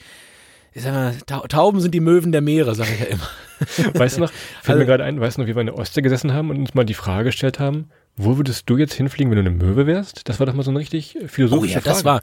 ich 0.79 0.85
sag 0.85 0.93
mal, 0.95 1.15
Tau- 1.27 1.47
Tauben 1.47 1.81
sind 1.81 1.93
die 1.95 2.01
Möwen 2.01 2.33
der 2.33 2.41
Meere, 2.41 2.75
sage 2.75 2.91
ich 2.95 3.01
ja 3.01 3.07
immer. 3.07 3.29
Weißt 3.95 4.17
du 4.17 4.21
noch, 4.23 4.31
fällt 4.31 4.69
Also- 4.69 4.79
mir 4.79 4.87
gerade 4.87 5.05
ein, 5.05 5.21
weißt 5.21 5.37
du 5.37 5.43
noch, 5.43 5.49
wie 5.49 5.55
wir 5.57 5.61
in 5.61 5.67
der 5.67 5.77
Ostsee 5.77 6.01
gesessen 6.01 6.33
haben 6.33 6.51
und 6.51 6.59
uns 6.59 6.75
mal 6.75 6.85
die 6.85 6.95
Frage 6.95 7.25
gestellt 7.25 7.59
haben, 7.59 7.91
wo 8.17 8.37
würdest 8.37 8.71
du 8.71 8.77
jetzt 8.77 8.95
hinfliegen, 8.95 9.31
wenn 9.33 9.45
du 9.45 9.51
eine 9.51 9.57
Möwe 9.65 9.87
wärst? 9.87 10.29
Das 10.29 10.39
war 10.39 10.47
doch 10.47 10.55
mal 10.55 10.63
so 10.63 10.71
eine 10.71 10.79
richtig 10.79 11.17
äh, 11.17 11.27
Oh 11.51 11.65
ja, 11.65 11.81
Frage. 11.81 11.85
das 11.85 12.05
war. 12.05 12.23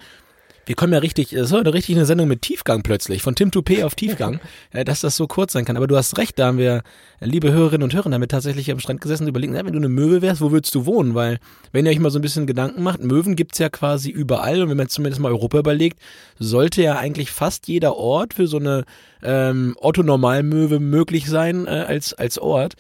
Wir 0.66 0.76
kommen 0.76 0.94
ja 0.94 1.00
richtig, 1.00 1.30
das 1.30 1.52
war 1.52 1.60
eine 1.60 1.74
richtig 1.74 1.96
eine 1.96 2.06
Sendung 2.06 2.28
mit 2.28 2.42
Tiefgang 2.42 2.82
plötzlich, 2.82 3.22
von 3.22 3.36
Tim 3.36 3.50
Toupé 3.50 3.84
auf 3.84 3.96
Tiefgang, 3.96 4.40
äh, 4.72 4.84
dass 4.84 5.02
das 5.02 5.16
so 5.16 5.28
kurz 5.28 5.54
sein 5.54 5.66
kann. 5.66 5.78
Aber 5.78 5.88
du 5.88 5.96
hast 5.96 6.18
recht, 6.18 6.40
da 6.40 6.48
haben 6.48 6.58
wir, 6.58 6.84
äh, 7.20 7.26
liebe 7.26 7.52
Hörerinnen 7.52 7.84
und 7.84 7.94
Hörer, 7.94 8.10
damit 8.10 8.32
tatsächlich 8.32 8.72
am 8.72 8.80
Strand 8.80 9.02
gesessen 9.02 9.24
und 9.24 9.30
überlegen, 9.30 9.54
na, 9.54 9.66
wenn 9.66 9.74
du 9.74 9.80
eine 9.80 9.90
Möwe 9.90 10.22
wärst, 10.22 10.42
wo 10.42 10.52
würdest 10.52 10.74
du 10.74 10.86
wohnen? 10.86 11.14
Weil, 11.14 11.40
wenn 11.72 11.86
ihr 11.86 11.92
euch 11.92 12.00
mal 12.00 12.10
so 12.10 12.20
ein 12.20 12.24
bisschen 12.24 12.48
Gedanken 12.48 12.82
macht, 12.82 13.04
Möwen 13.04 13.36
gibt's 13.36 13.60
ja 13.60 13.70
quasi 13.70 14.10
überall 14.10 14.62
und 14.64 14.70
wenn 14.70 14.78
man 14.78 14.90
zumindest 14.90 15.22
mal 15.22 15.32
Europa 15.32 15.60
überlegt, 15.60 16.00
sollte 16.40 16.82
ja 16.82 16.98
eigentlich 16.98 17.32
fast 17.32 17.68
jeder 17.68 17.96
Ort 17.96 18.34
für 18.34 18.48
so 18.48 18.58
eine 18.58 18.86
ähm, 19.24 19.76
Otto-Normalmöwe 19.80 20.80
möglich 20.80 21.28
sein 21.28 21.68
äh, 21.68 21.86
als, 21.88 22.14
als 22.14 22.40
Ort. 22.40 22.76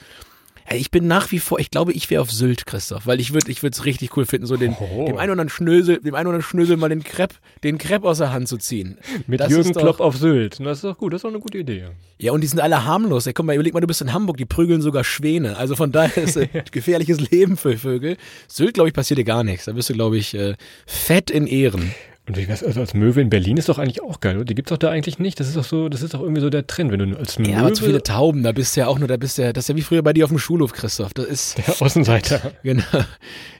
Ich 0.73 0.89
bin 0.89 1.05
nach 1.07 1.31
wie 1.31 1.37
vor, 1.39 1.59
ich 1.59 1.69
glaube, 1.69 1.93
ich 1.93 2.09
wäre 2.09 2.21
auf 2.23 2.31
Sylt, 2.31 2.65
Christoph, 2.65 3.05
weil 3.05 3.19
ich 3.19 3.33
würde 3.33 3.51
ich 3.51 3.61
würde 3.61 3.75
es 3.75 3.85
richtig 3.85 4.17
cool 4.17 4.25
finden, 4.25 4.47
so 4.47 4.57
den, 4.57 4.75
Oh. 4.79 5.05
dem 5.05 5.17
einen 5.17 5.29
oder 5.29 5.41
anderen 5.41 5.49
Schnösel, 5.49 5.99
dem 5.99 6.15
einen 6.15 6.27
oder 6.27 6.35
anderen 6.37 6.41
Schnösel 6.41 6.75
mal 6.75 6.89
den 6.89 7.03
Crepe, 7.03 7.35
den 7.63 7.77
Crepe 7.77 8.07
aus 8.07 8.17
der 8.17 8.33
Hand 8.33 8.47
zu 8.47 8.57
ziehen. 8.57 8.97
Mit 9.27 9.39
Das 9.41 9.51
Jürgen 9.51 9.73
doch- 9.73 9.81
Klopp 9.81 9.99
auf 9.99 10.17
Sylt. 10.17 10.59
Das 10.59 10.79
ist 10.79 10.83
doch 10.83 10.97
gut, 10.97 11.13
das 11.13 11.19
ist 11.19 11.23
doch 11.23 11.29
eine 11.29 11.39
gute 11.39 11.59
Idee. 11.59 11.85
Ja, 12.17 12.31
und 12.31 12.41
die 12.41 12.47
sind 12.47 12.59
alle 12.59 12.83
harmlos. 12.83 13.27
Ey, 13.27 13.33
guck 13.33 13.45
mal, 13.45 13.53
überleg 13.53 13.73
mal, 13.75 13.79
du 13.81 13.87
bist 13.87 14.01
in 14.01 14.11
Hamburg, 14.11 14.37
die 14.37 14.45
prügeln 14.45 14.81
sogar 14.81 15.03
Schwäne. 15.03 15.55
Also 15.57 15.75
von 15.75 15.91
daher 15.91 16.23
ist 16.23 16.35
es 16.35 16.49
ein 16.53 16.63
gefährliches 16.71 17.29
Leben 17.29 17.57
für 17.57 17.77
Vögel. 17.77 18.17
Sylt, 18.47 18.73
glaube 18.73 18.87
ich, 18.89 18.93
passiert 18.95 19.19
dir 19.19 19.23
gar 19.25 19.43
nichts. 19.43 19.65
Da 19.65 19.73
bist 19.73 19.89
du, 19.89 19.93
glaube 19.93 20.17
ich, 20.17 20.33
äh, 20.33 20.55
fett 20.87 21.29
in 21.29 21.45
Ehren. 21.45 21.93
Und 22.27 22.37
wie 22.37 22.47
wär's, 22.47 22.63
also 22.63 22.79
als 22.79 22.95
Möwe 22.95 23.21
in 23.21 23.29
Berlin 23.29 23.57
ist 23.57 23.69
doch 23.69 23.77
eigentlich 23.77 24.01
auch 24.01 24.19
geil, 24.19 24.37
oder? 24.37 24.45
Die 24.45 24.55
gibt's 24.55 24.69
doch 24.69 24.77
da 24.77 24.89
eigentlich 24.89 25.19
nicht. 25.19 25.39
Das 25.39 25.47
ist 25.47 25.55
doch 25.55 25.63
so, 25.63 25.89
das 25.89 26.01
ist 26.01 26.15
doch 26.15 26.21
irgendwie 26.21 26.41
so 26.41 26.49
der 26.49 26.65
Trend, 26.65 26.91
wenn 26.91 27.11
du 27.11 27.17
als 27.17 27.37
Möwe 27.37 27.51
Ja, 27.51 27.59
aber 27.59 27.73
zu 27.73 27.85
viele 27.85 28.01
Tauben, 28.01 28.41
da 28.41 28.51
bist 28.51 28.75
du 28.75 28.81
ja 28.81 28.87
auch 28.87 28.97
nur, 28.97 29.07
da 29.07 29.17
bist 29.17 29.37
du 29.37 29.43
ja, 29.43 29.53
das 29.53 29.65
ist 29.65 29.67
ja 29.69 29.75
wie 29.75 29.83
früher 29.83 30.01
bei 30.01 30.11
dir 30.11 30.23
auf 30.23 30.31
dem 30.31 30.39
Schulhof, 30.39 30.73
Christoph. 30.73 31.13
Das 31.13 31.25
ist, 31.25 31.59
der 31.59 31.79
Außenseiter. 31.79 32.51
genau. 32.63 32.83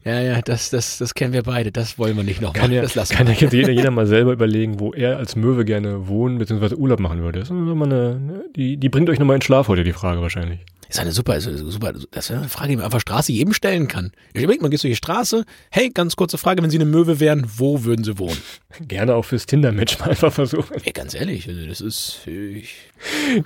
Ja, 0.03 0.19
ja, 0.19 0.41
das, 0.41 0.71
das, 0.71 0.97
das 0.97 1.13
kennen 1.13 1.33
wir 1.33 1.43
beide. 1.43 1.71
Das 1.71 1.99
wollen 1.99 2.17
wir 2.17 2.23
nicht 2.23 2.41
nochmal. 2.41 2.59
Kann 2.59 2.71
ja, 2.71 2.81
das 2.81 2.95
lassen 2.95 3.13
kann 3.15 3.27
wir. 3.27 3.35
jetzt 3.35 3.53
jeder, 3.53 3.71
jeder 3.71 3.91
mal 3.91 4.07
selber 4.07 4.33
überlegen, 4.33 4.79
wo 4.79 4.93
er 4.93 5.17
als 5.17 5.35
Möwe 5.35 5.63
gerne 5.63 6.07
wohnen 6.07 6.39
bzw. 6.39 6.73
Urlaub 6.73 6.99
machen 6.99 7.21
würde. 7.21 7.39
Das 7.39 7.49
ist 7.49 7.53
nochmal 7.53 7.91
eine, 7.91 8.19
ne, 8.19 8.45
die, 8.55 8.77
die 8.77 8.89
bringt 8.89 9.09
euch 9.11 9.19
nochmal 9.19 9.35
in 9.35 9.43
Schlaf 9.43 9.67
heute, 9.67 9.83
die 9.83 9.93
Frage 9.93 10.21
wahrscheinlich. 10.21 10.59
Ist 10.89 10.99
eine 10.99 11.11
super, 11.11 11.35
ist 11.35 11.47
eine 11.47 11.57
super, 11.57 11.93
das 11.93 12.29
ist 12.29 12.31
eine 12.31 12.49
Frage, 12.49 12.69
die 12.69 12.75
man 12.75 12.85
einfach 12.85 12.99
Straße 12.99 13.31
jedem 13.31 13.53
stellen 13.53 13.87
kann. 13.87 14.11
Ich 14.33 14.43
überleg 14.43 14.61
mal, 14.61 14.69
gehst 14.69 14.83
du 14.83 14.87
durch 14.87 14.99
die 14.99 15.05
Straße, 15.05 15.45
hey, 15.71 15.89
ganz 15.89 16.15
kurze 16.15 16.37
Frage, 16.37 16.61
wenn 16.61 16.69
Sie 16.69 16.77
eine 16.77 16.85
Möwe 16.85 17.19
wären, 17.19 17.45
wo 17.57 17.83
würden 17.83 18.03
Sie 18.03 18.17
wohnen? 18.19 18.37
Gerne 18.87 19.15
auch 19.15 19.25
fürs 19.25 19.45
Tinder-Match 19.45 19.99
mal 19.99 20.09
einfach 20.09 20.31
versuchen. 20.31 20.75
Ey, 20.83 20.91
ganz 20.91 21.13
ehrlich, 21.13 21.47
also 21.47 21.65
das 21.65 21.81
ist, 21.81 22.27
ich, 22.27 22.75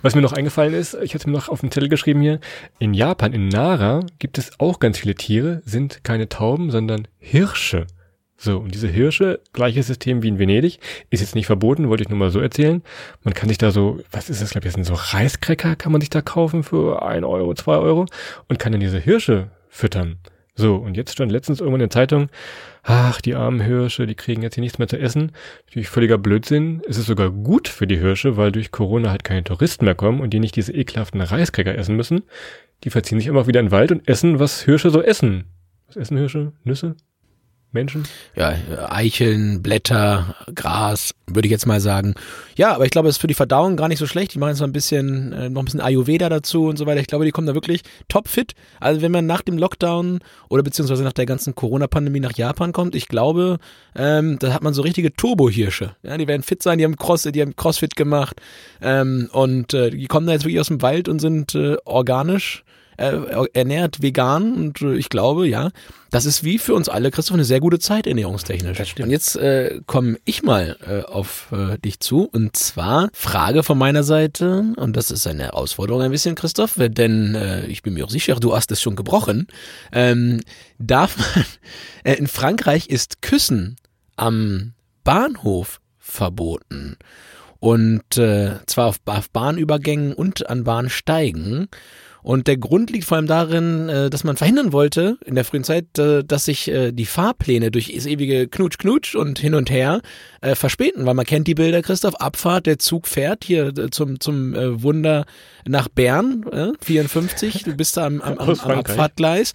Was 0.02 0.16
mir 0.16 0.22
noch 0.22 0.34
eingefallen 0.34 0.74
ist, 0.74 0.96
ich 1.02 1.14
hatte 1.14 1.30
mir 1.30 1.38
noch 1.38 1.50
auf 1.50 1.62
den 1.62 1.72
Zettel 1.72 1.90
geschrieben 1.90 2.22
hier, 2.22 2.40
in 2.80 2.94
Japan, 2.94 3.34
in 3.34 3.48
Nara, 3.48 4.06
gibt 4.20 4.38
es 4.38 4.52
auch 4.60 4.80
ganz 4.80 4.98
viele 4.98 5.16
Tiere, 5.16 5.62
sind 5.66 6.04
keine 6.04 6.30
Tauben, 6.30 6.72
sondern 6.72 7.08
Hirsche. 7.20 7.88
So, 8.42 8.58
und 8.58 8.74
diese 8.74 8.88
Hirsche, 8.88 9.42
gleiches 9.52 9.88
System 9.88 10.24
wie 10.24 10.30
in 10.30 10.40
Venedig, 10.40 10.80
ist 11.10 11.20
jetzt 11.20 11.36
nicht 11.36 11.46
verboten, 11.46 11.90
wollte 11.90 12.04
ich 12.04 12.10
nur 12.10 12.18
mal 12.18 12.30
so 12.30 12.40
erzählen. 12.40 12.82
Man 13.24 13.34
kann 13.34 13.50
sich 13.50 13.58
da 13.58 13.72
so, 13.72 14.00
was 14.12 14.30
ist 14.30 14.42
das, 14.42 14.52
glaube 14.52 14.66
ich, 14.66 14.74
sind 14.74 14.86
so 14.86 14.94
Reiskräcker, 14.94 15.76
kann 15.76 15.92
man 15.92 16.00
sich 16.00 16.10
da 16.10 16.22
kaufen 16.22 16.64
für 16.64 17.04
ein 17.04 17.26
Euro, 17.26 17.54
zwei 17.54 17.76
Euro 17.76 18.06
und 18.48 18.58
kann 18.58 18.72
dann 18.72 18.80
diese 18.80 18.98
Hirsche 18.98 19.52
füttern. 19.68 20.20
So, 20.56 20.76
und 20.78 20.96
jetzt 20.96 21.12
stand 21.12 21.34
letztens 21.34 21.60
irgendwann 21.60 21.82
in 21.82 21.90
der 21.90 21.90
Zeitung, 21.90 22.30
ach, 22.84 23.20
die 23.20 23.36
armen 23.36 23.60
Hirsche, 23.60 24.08
die 24.08 24.16
kriegen 24.16 24.42
jetzt 24.42 24.56
hier 24.56 24.62
nichts 24.62 24.80
mehr 24.80 24.88
zu 24.88 24.98
essen. 24.98 25.34
Natürlich 25.68 25.90
völliger 25.90 26.18
Blödsinn. 26.18 26.82
Es 26.88 26.98
ist 26.98 27.08
sogar 27.08 27.32
gut 27.32 27.68
für 27.68 27.88
die 27.88 27.98
Hirsche, 27.98 28.38
weil 28.38 28.54
durch 28.54 28.72
Corona 28.72 29.10
halt 29.10 29.26
keine 29.26 29.44
Touristen 29.44 29.84
mehr 29.84 29.96
kommen 29.96 30.22
und 30.22 30.32
die 30.32 30.40
nicht 30.40 30.56
diese 30.56 30.72
ekelhaften 30.72 31.20
Reiskräcker 31.20 31.76
essen 31.78 31.98
müssen. 31.98 32.24
Die 32.86 32.90
verziehen 32.90 33.20
sich 33.20 33.28
immer 33.28 33.48
wieder 33.48 33.60
in 33.60 33.68
den 33.68 33.72
Wald 33.72 33.92
und 33.92 34.08
essen, 34.08 34.40
was 34.40 34.62
Hirsche 34.62 34.92
so 34.92 35.02
essen. 35.02 35.44
Was 35.88 35.98
essen 35.98 36.18
Hirsche? 36.18 36.54
Nüsse? 36.64 36.96
Menschen? 37.72 38.04
Ja, 38.36 38.56
Eicheln, 38.90 39.62
Blätter, 39.62 40.36
Gras, 40.56 41.14
würde 41.28 41.48
ich 41.48 41.52
jetzt 41.52 41.68
mal 41.68 41.80
sagen. 41.80 42.16
Ja, 42.56 42.74
aber 42.74 42.86
ich 42.86 42.92
glaube, 42.92 43.08
es 43.10 43.16
ist 43.16 43.22
für 43.22 43.28
die 43.28 43.36
Verdauung 43.36 43.76
gar 43.76 43.88
nicht 43.88 44.00
so 44.00 44.08
schlecht. 44.08 44.34
Die 44.34 44.40
machen 44.40 44.50
jetzt 44.50 44.60
noch 44.60 44.68
ein 44.68 44.74
bisschen, 44.74 45.34
äh, 45.34 45.50
noch 45.50 45.62
ein 45.62 45.66
bisschen 45.66 45.82
Ayurveda 45.82 46.30
dazu 46.30 46.66
und 46.66 46.78
so 46.78 46.86
weiter. 46.88 47.00
Ich 47.00 47.08
glaube, 47.08 47.26
die 47.26 47.32
kommen 47.32 47.48
da 47.48 47.54
wirklich 47.54 47.84
topfit. 48.08 48.54
Also 48.80 49.02
wenn 49.02 49.12
man 49.12 49.28
nach 49.28 49.42
dem 49.42 49.58
Lockdown 49.58 50.20
oder 50.50 50.64
beziehungsweise 50.64 51.04
nach 51.04 51.14
der 51.14 51.28
ganzen 51.28 51.54
Corona-Pandemie 51.54 52.20
nach 52.20 52.36
Japan 52.36 52.74
kommt, 52.74 52.96
ich 52.96 53.08
glaube, 53.08 53.60
ähm, 53.96 54.38
da 54.40 54.54
hat 54.54 54.64
man 54.64 54.74
so 54.74 54.82
richtige 54.82 55.14
Turbo-Hirsche. 55.14 55.96
Ja, 56.02 56.18
die 56.18 56.28
werden 56.28 56.44
fit 56.44 56.64
sein, 56.64 56.80
die 56.80 56.86
haben 56.86 56.96
Cross, 56.96 57.24
die 57.24 57.42
haben 57.42 57.56
Crossfit 57.56 57.96
gemacht 57.96 58.42
ähm, 58.82 59.30
und 59.32 59.74
äh, 59.74 59.92
die 59.92 60.08
kommen 60.08 60.26
da 60.26 60.34
jetzt 60.34 60.44
wirklich 60.44 60.60
aus 60.60 60.68
dem 60.68 60.82
Wald 60.82 61.08
und 61.08 61.20
sind 61.20 61.54
äh, 61.54 61.78
organisch 61.86 62.64
äh, 63.00 63.48
ernährt 63.54 64.02
vegan 64.02 64.54
und 64.54 64.82
äh, 64.82 64.96
ich 64.96 65.10
glaube, 65.10 65.48
ja, 65.48 65.72
das 66.12 66.26
ist 66.26 66.44
wie 66.44 66.58
für 66.58 66.74
uns 66.74 66.90
alle, 66.90 67.12
Christoph, 67.12 67.36
eine 67.36 67.46
sehr 67.46 67.60
gute 67.60 67.80
Zeit 67.80 68.08
ernährungstechnisch. 68.08 68.96
Und 69.00 69.10
jetzt 69.10 69.36
äh, 69.36 69.82
komme 69.86 70.18
ich 70.26 70.44
mal 70.44 70.78
äh, 70.88 71.04
auf 71.04 71.48
äh, 71.52 71.78
dich 71.78 72.00
zu 72.00 72.28
und 72.32 72.56
zwar 72.56 73.10
Frage 73.14 73.64
von 73.64 73.78
meiner 73.78 74.04
Seite 74.04 74.74
und 74.76 74.98
das 74.98 75.12
ist 75.12 75.26
eine 75.28 75.44
Herausforderung 75.44 76.02
ein 76.02 76.12
bisschen, 76.12 76.36
Christoph, 76.36 76.76
denn 76.78 77.36
äh, 77.36 77.66
ich 77.68 77.84
bin 77.84 77.94
mir 77.94 78.06
auch 78.06 78.10
sicher, 78.10 78.36
du 78.36 78.56
hast 78.56 78.72
es 78.72 78.82
schon 78.82 78.96
gebrochen. 78.96 79.48
Ähm, 79.92 80.42
darf 80.78 81.18
man, 81.18 81.46
äh, 82.04 82.16
in 82.16 82.28
Frankreich 82.28 82.88
ist 82.90 83.22
Küssen 83.22 83.78
am 84.18 84.74
Bahnhof 85.04 85.80
verboten 85.98 86.98
und 87.60 88.18
äh, 88.18 88.56
zwar 88.66 88.88
auf, 88.88 89.00
auf 89.06 89.30
Bahnübergängen 89.30 90.14
und 90.14 90.50
an 90.50 90.64
Bahnsteigen. 90.64 91.68
Und 92.22 92.48
der 92.48 92.58
Grund 92.58 92.92
liegt 92.92 93.06
vor 93.06 93.18
allem 93.18 93.28
darin, 93.28 93.90
äh, 93.90 94.10
dass 94.10 94.24
man 94.24 94.38
verhindern 94.38 94.74
wollte 94.74 95.18
in 95.26 95.36
der 95.36 95.46
frühen 95.46 95.64
Zeit, 95.64 95.98
äh, 95.98 96.24
dass 96.24 96.46
sich 96.46 96.68
äh, 96.68 96.92
die 96.92 97.06
Fahrpläne 97.06 97.72
durch 97.72 97.94
das 97.94 98.06
ewige 98.06 98.48
Knutsch, 98.48 98.78
Knutsch 98.78 99.16
und 99.16 99.40
hin 99.40 99.54
und 99.56 99.70
her 99.70 100.02
verspäten, 100.42 101.06
weil 101.06 101.16
man 101.16 101.26
kennt 101.26 101.48
die 101.48 101.54
Bilder, 101.56 101.82
Christoph, 101.82 102.16
Abfahrt, 102.16 102.66
der 102.66 102.80
Zug 102.80 103.08
fährt 103.08 103.44
hier 103.44 103.74
zum, 103.92 104.22
zum 104.22 104.54
Wunder 104.56 105.26
nach 105.68 105.90
Bern, 105.90 106.46
54, 106.80 107.64
du 107.64 107.76
bist 107.76 107.98
da 107.98 108.06
am, 108.06 108.22
am, 108.22 108.38
am, 108.38 108.50
am 108.58 108.72
Abfahrtgleis 108.72 109.52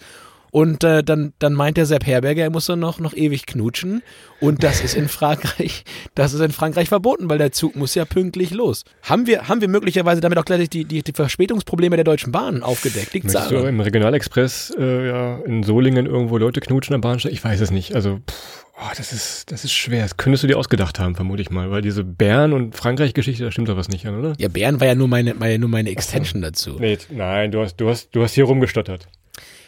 und 0.55 0.85
äh, 0.85 1.03
dann, 1.03 1.33
dann 1.39 1.51
meint 1.51 1.75
der 1.75 1.85
Sepp 1.85 2.07
Herberger, 2.07 2.43
er 2.43 2.49
muss 2.49 2.65
dann 2.65 2.79
noch, 2.79 3.01
noch 3.01 3.13
ewig 3.13 3.45
knutschen. 3.45 4.01
Und 4.39 4.63
das 4.63 4.81
ist 4.81 4.95
in 4.95 5.09
Frankreich, 5.09 5.83
das 6.15 6.33
ist 6.33 6.39
in 6.39 6.53
Frankreich 6.53 6.87
verboten, 6.87 7.29
weil 7.29 7.37
der 7.37 7.51
Zug 7.51 7.75
muss 7.75 7.93
ja 7.93 8.05
pünktlich 8.05 8.51
los. 8.51 8.85
Haben 9.01 9.27
wir, 9.27 9.49
haben 9.49 9.59
wir 9.59 9.67
möglicherweise 9.67 10.21
damit 10.21 10.37
auch 10.37 10.45
gleich 10.45 10.69
die, 10.69 10.85
die, 10.85 11.03
die 11.03 11.11
Verspätungsprobleme 11.11 11.97
der 11.97 12.05
Deutschen 12.05 12.31
Bahn 12.31 12.63
aufgedeckt? 12.63 13.13
Liegt's 13.13 13.33
Möchtest 13.33 13.51
du 13.51 13.67
im 13.67 13.81
Regionalexpress 13.81 14.73
äh, 14.79 15.07
ja, 15.09 15.39
in 15.39 15.63
Solingen 15.63 16.05
irgendwo 16.05 16.37
Leute 16.37 16.61
knutschen 16.61 16.95
am 16.95 17.01
Bahnsteig? 17.01 17.33
Ich 17.33 17.43
weiß 17.43 17.59
es 17.59 17.71
nicht. 17.71 17.93
Also 17.93 18.21
pff, 18.25 18.65
oh, 18.77 18.91
das 18.95 19.11
ist, 19.11 19.51
das 19.51 19.65
ist 19.65 19.73
schwer. 19.73 20.03
Das 20.03 20.15
könntest 20.15 20.43
du 20.43 20.47
dir 20.47 20.57
ausgedacht 20.57 20.99
haben, 20.99 21.15
vermute 21.15 21.41
ich 21.41 21.49
mal, 21.49 21.69
weil 21.69 21.81
diese 21.81 22.05
Bern- 22.05 22.53
und 22.53 22.77
Frankreich-Geschichte, 22.77 23.43
da 23.43 23.51
stimmt 23.51 23.67
doch 23.67 23.75
was 23.75 23.89
nicht 23.89 24.05
an, 24.05 24.17
oder? 24.17 24.35
Ja, 24.37 24.47
Bern 24.47 24.79
war 24.79 24.87
ja 24.87 24.95
nur 24.95 25.09
meine, 25.09 25.35
ja 25.37 25.57
nur 25.57 25.67
meine 25.67 25.89
Extension 25.89 26.41
so. 26.41 26.47
dazu. 26.47 26.77
Nee, 26.79 26.97
nein, 27.09 27.51
du 27.51 27.59
hast, 27.59 27.75
du 27.75 27.89
hast, 27.89 28.15
du 28.15 28.23
hast 28.23 28.35
hier 28.35 28.45
rumgestottert. 28.45 29.09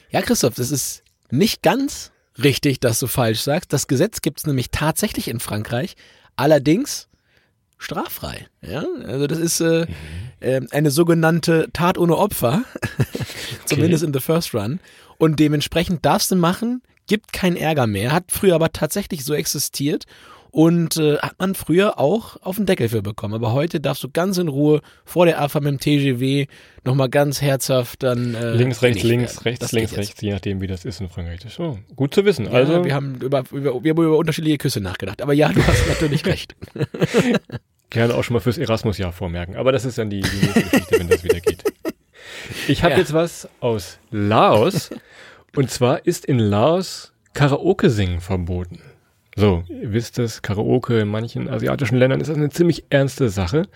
Ja, 0.10 0.22
Christoph, 0.22 0.56
das 0.56 0.72
ist 0.72 1.04
nicht 1.30 1.62
ganz 1.62 2.12
richtig, 2.42 2.80
dass 2.80 3.00
du 3.00 3.08
falsch 3.08 3.42
sagst. 3.42 3.74
Das 3.74 3.88
Gesetz 3.88 4.22
gibt 4.22 4.40
es 4.40 4.48
nämlich 4.48 4.70
tatsächlich 4.72 5.28
in 5.28 5.40
Frankreich, 5.40 5.96
allerdings 6.36 7.08
straffrei. 7.78 8.48
Ja, 8.62 8.86
also 9.06 9.28
das 9.28 9.40
ist 9.40 9.62
äh, 9.62 9.86
äh, 10.40 10.62
eine 10.72 10.92
sogenannte 10.92 11.70
Tat 11.74 11.98
ohne 11.98 12.18
Opfer, 12.18 12.64
zumindest 13.66 14.04
in 14.04 14.14
the 14.14 14.20
first 14.20 14.54
run. 14.54 14.80
Und 15.18 15.40
dementsprechend 15.40 16.06
darfst 16.06 16.32
du 16.32 16.36
machen, 16.36 16.82
gibt 17.08 17.34
kein 17.34 17.56
Ärger 17.56 17.88
mehr, 17.88 18.12
hat 18.12 18.26
früher 18.30 18.56
aber 18.56 18.72
tatsächlich 18.72 19.26
so 19.26 19.34
existiert 19.34 20.06
und 20.52 20.98
äh, 20.98 21.18
hat 21.18 21.36
man 21.40 21.56
früher 21.56 22.00
auch 22.00 22.38
auf 22.42 22.56
den 22.58 22.66
Deckel 22.66 22.90
für 22.90 23.02
bekommen. 23.02 23.34
Aber 23.34 23.54
heute 23.54 23.80
darfst 23.80 24.04
du 24.04 24.10
ganz 24.10 24.38
in 24.38 24.48
Ruhe 24.48 24.82
vor 25.06 25.26
der 25.26 25.42
AFA 25.42 25.60
mit 25.60 25.70
dem 25.70 25.80
TGW 25.80 26.48
nochmal 26.84 27.10
ganz 27.10 27.42
herzhaft 27.42 28.04
dann. 28.04 28.34
Äh, 28.34 28.54
links, 28.54 28.82
rechts, 28.82 29.04
links, 29.04 29.46
rechts, 29.46 29.60
das 29.60 29.72
links, 29.72 29.98
rechts, 29.98 30.22
je 30.22 30.32
nachdem, 30.32 30.62
wie 30.62 30.68
das 30.68 30.86
ist 30.86 31.02
in 31.02 31.10
Frankreich. 31.10 31.40
Das 31.42 31.52
ist 31.52 31.58
so, 31.58 31.78
gut 31.96 32.14
zu 32.14 32.26
wissen. 32.26 32.46
Ja, 32.46 32.52
also 32.52 32.84
wir 32.84 32.94
haben 32.94 33.16
über, 33.16 33.44
über, 33.52 33.84
wir 33.84 33.92
haben 33.92 34.04
über 34.04 34.18
unterschiedliche 34.18 34.58
Küsse 34.58 34.82
nachgedacht. 34.82 35.22
Aber 35.22 35.34
ja, 35.34 35.50
du 35.50 35.66
hast 35.66 35.88
natürlich 35.88 36.26
recht. 36.26 36.56
Gerne 37.90 38.16
auch 38.16 38.24
schon 38.24 38.34
mal 38.34 38.40
fürs 38.42 38.58
Erasmus-Jahr 38.58 39.14
vormerken. 39.14 39.56
Aber 39.56 39.72
das 39.72 39.86
ist 39.86 39.98
dann 39.98 40.10
die, 40.10 40.22
die 40.22 40.46
nächste 40.46 40.64
Geschichte, 40.64 41.00
wenn 41.00 41.08
das 41.08 41.24
wieder 41.24 41.40
geht. 41.40 41.64
Ich 42.68 42.84
habe 42.84 42.94
ja. 42.94 43.00
jetzt 43.00 43.14
was 43.14 43.48
aus 43.60 44.00
Laos. 44.12 44.90
Und 45.56 45.72
zwar 45.72 46.06
ist 46.06 46.26
in 46.26 46.40
Laos 46.40 47.14
Karaoke 47.34 47.90
singen 47.90 48.20
verboten. 48.20 48.82
So, 49.40 49.64
ihr 49.70 49.94
wisst 49.94 50.18
es, 50.18 50.42
Karaoke 50.42 51.00
in 51.00 51.10
manchen 51.10 51.48
asiatischen 51.48 52.00
Ländern 52.00 52.22
ist 52.22 52.28
das 52.32 52.38
eine 52.38 52.50
ziemlich 52.50 52.86
ernste 52.90 53.30
Sache. 53.30 53.68